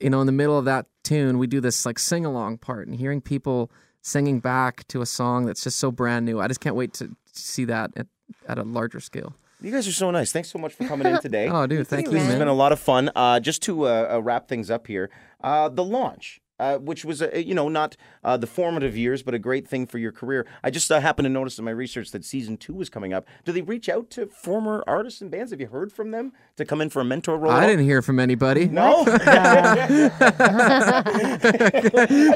you 0.00 0.10
know, 0.10 0.20
in 0.20 0.26
the 0.26 0.32
middle 0.32 0.58
of 0.58 0.64
that 0.66 0.86
tune, 1.04 1.38
we 1.38 1.46
do 1.46 1.60
this 1.60 1.86
like 1.86 1.98
sing 1.98 2.24
along 2.24 2.58
part, 2.58 2.86
and 2.86 2.96
hearing 2.96 3.20
people 3.20 3.70
singing 4.02 4.38
back 4.38 4.86
to 4.88 5.02
a 5.02 5.06
song 5.06 5.46
that's 5.46 5.64
just 5.64 5.78
so 5.78 5.90
brand 5.90 6.24
new, 6.24 6.40
I 6.40 6.48
just 6.48 6.60
can't 6.60 6.76
wait 6.76 6.94
to 6.94 7.16
see 7.32 7.64
that 7.64 7.90
at, 7.96 8.06
at 8.48 8.58
a 8.58 8.62
larger 8.62 9.00
scale. 9.00 9.34
You 9.60 9.72
guys 9.72 9.88
are 9.88 9.92
so 9.92 10.10
nice. 10.10 10.32
Thanks 10.32 10.50
so 10.50 10.58
much 10.58 10.74
for 10.74 10.86
coming 10.86 11.06
in 11.06 11.20
today. 11.22 11.48
Oh, 11.48 11.66
dude, 11.66 11.88
thank 11.88 12.06
you, 12.06 12.12
you, 12.12 12.18
This 12.18 12.28
has 12.28 12.38
been 12.38 12.48
a 12.48 12.52
lot 12.54 12.72
of 12.72 12.78
fun. 12.78 13.10
Uh, 13.16 13.40
just 13.40 13.62
to 13.62 13.86
uh, 13.86 14.14
uh, 14.14 14.20
wrap 14.20 14.48
things 14.48 14.70
up 14.70 14.86
here, 14.86 15.10
uh, 15.42 15.68
the 15.68 15.82
launch. 15.84 16.40
Uh, 16.58 16.78
which 16.78 17.04
was, 17.04 17.20
uh, 17.20 17.28
you 17.34 17.54
know, 17.54 17.68
not 17.68 17.98
uh, 18.24 18.34
the 18.34 18.46
formative 18.46 18.96
years, 18.96 19.22
but 19.22 19.34
a 19.34 19.38
great 19.38 19.68
thing 19.68 19.86
for 19.86 19.98
your 19.98 20.10
career. 20.10 20.46
I 20.64 20.70
just 20.70 20.90
uh, 20.90 21.00
happened 21.00 21.26
to 21.26 21.30
notice 21.30 21.58
in 21.58 21.66
my 21.66 21.70
research 21.70 22.12
that 22.12 22.24
season 22.24 22.56
two 22.56 22.72
was 22.72 22.88
coming 22.88 23.12
up. 23.12 23.26
Do 23.44 23.52
they 23.52 23.60
reach 23.60 23.90
out 23.90 24.08
to 24.12 24.24
former 24.26 24.82
artists 24.86 25.20
and 25.20 25.30
bands? 25.30 25.50
Have 25.50 25.60
you 25.60 25.66
heard 25.66 25.92
from 25.92 26.12
them 26.12 26.32
to 26.56 26.64
come 26.64 26.80
in 26.80 26.88
for 26.88 27.02
a 27.02 27.04
mentor 27.04 27.36
role? 27.36 27.52
I 27.52 27.66
didn't 27.66 27.84
hear 27.84 28.00
from 28.00 28.18
anybody. 28.18 28.68
No. 28.68 29.04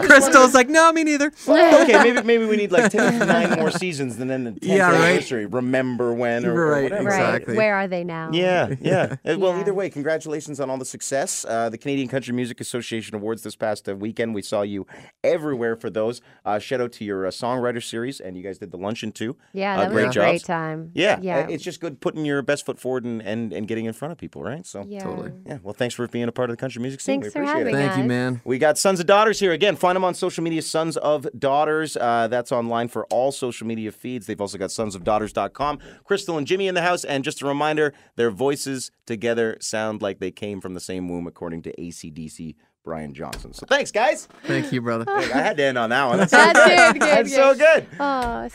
Chrystal's 0.03 0.55
like, 0.55 0.69
no, 0.69 0.93
me 0.93 1.05
neither. 1.05 1.33
okay, 1.49 1.99
maybe 2.03 2.23
maybe 2.23 2.47
we 2.47 2.57
need 2.57 2.73
like 2.73 2.91
10, 2.91 3.19
nine 3.27 3.59
more 3.59 3.71
seasons, 3.71 4.19
and 4.19 4.31
then 4.31 4.45
the 4.45 4.51
10th 4.53 4.59
Yeah, 4.63 4.91
right. 4.91 5.01
anniversary. 5.01 5.47
Remember 5.47 6.13
when 6.13 6.45
or, 6.47 6.55
or 6.55 6.71
Right, 6.73 6.83
whatever. 6.85 7.09
Right. 7.09 7.21
Exactly. 7.35 7.57
Where 7.57 7.75
are 7.75 7.89
they 7.89 8.05
now? 8.05 8.31
Yeah, 8.33 8.75
yeah. 8.81 9.17
Uh, 9.25 9.37
Well, 9.39 9.59
either 9.59 9.75
way, 9.75 9.91
congratulations 9.91 10.61
on 10.61 10.71
all 10.71 10.79
the 10.79 10.85
success. 10.85 11.45
Uh, 11.49 11.69
the 11.69 11.79
Canadian 11.79 12.09
Country 12.09 12.35
Music 12.35 12.61
Association 12.61 13.15
Awards 13.15 13.43
this 13.43 13.57
past 13.57 13.89
uh, 13.89 13.97
weekend. 14.11 14.35
We 14.35 14.43
saw 14.43 14.63
you 14.63 14.87
everywhere 15.23 15.77
for 15.77 15.89
those. 15.89 16.21
Uh, 16.45 16.59
shout 16.59 16.81
out 16.81 16.93
to 16.93 17.05
your 17.05 17.27
uh, 17.27 17.31
songwriter 17.31 17.83
series, 17.83 18.21
and 18.21 18.37
you 18.37 18.43
guys 18.43 18.59
did 18.59 18.71
the 18.73 18.77
luncheon 18.77 19.13
too. 19.13 19.37
Yeah, 19.53 19.75
Uh, 19.75 19.77
that 19.77 19.85
was 19.87 19.95
great 19.95 20.17
a 20.17 20.21
great 20.21 20.45
time. 20.45 20.91
Yeah, 20.95 21.15
uh, 21.15 21.19
Yeah. 21.23 21.47
It's 21.49 21.63
just 21.63 21.81
good 21.81 22.01
putting 22.01 22.25
your 22.25 22.43
best 22.43 22.67
foot 22.67 22.79
forward 22.79 23.05
and, 23.05 23.23
and, 23.23 23.53
and 23.53 23.69
getting 23.69 23.85
in 23.85 23.93
front 23.93 24.13
of 24.13 24.19
people, 24.19 24.43
right? 24.43 24.67
So, 24.67 24.85
yeah. 24.89 25.05
Totally. 25.05 25.33
yeah. 25.47 25.59
Well, 25.63 25.75
thanks 25.75 25.95
for 25.95 26.07
being 26.09 26.29
a 26.29 26.33
part 26.33 26.51
of 26.51 26.57
the 26.57 26.61
country 26.61 26.83
music 26.83 27.01
scene. 27.01 27.21
Thanks 27.21 27.35
we 27.35 27.41
for 27.41 27.43
appreciate 27.43 27.67
it. 27.69 27.75
having 27.75 27.89
Thank 27.89 28.03
you, 28.03 28.09
man. 28.09 28.41
We 28.45 28.59
got 28.59 28.79
Sons 28.79 28.99
of 28.99 29.07
Daughters 29.07 29.39
here 29.39 29.53
again. 29.53 29.77
Find 29.77 29.95
them 29.95 30.05
on 30.05 30.15
social 30.15 30.43
media, 30.43 30.63
Sons 30.63 30.97
of 30.97 31.29
Daughters. 31.39 31.97
Uh, 31.97 32.27
that's 32.29 32.51
online 32.51 32.89
for 32.89 33.07
all 33.07 33.31
social 33.31 33.67
media 33.67 33.93
feeds. 33.93 34.27
They've 34.27 34.41
also 34.41 34.59
got 34.59 34.71
sonsofdaughters.com. 34.71 35.79
Chrystal 36.09 36.39
and 36.39 36.47
Jimmy 36.47 36.67
in 36.67 36.75
the 36.75 36.83
house. 36.83 37.05
And 37.05 37.23
just 37.23 37.43
a 37.43 37.47
reminder, 37.47 37.93
their 38.17 38.31
voices 38.31 38.91
together 39.07 39.57
sound 39.61 40.03
like 40.03 40.19
they 40.19 40.31
came 40.31 40.61
from 40.61 40.75
the 40.75 40.81
same 40.81 41.09
womb, 41.09 41.27
according 41.27 41.63
to 41.63 41.73
ACDC 41.77 42.55
Brian 42.91 43.15
Johnson. 43.15 43.53
So 43.53 43.67
thanks, 43.67 43.93
guys. 43.93 44.27
Thank 44.43 44.73
you, 44.73 44.81
brother. 44.83 45.05
I 45.09 45.23
had 45.23 45.57
to 45.59 45.63
end 45.63 45.79
on 45.79 45.91
that 45.91 46.09
one. 46.09 46.19
That's, 46.19 46.33
That's 46.33 46.59
so 46.59 46.67
good, 46.67 47.01
good, 47.01 47.09
That's 47.09 47.33
so 47.33 47.55
good. 47.55 47.87
Oh, 48.01 48.49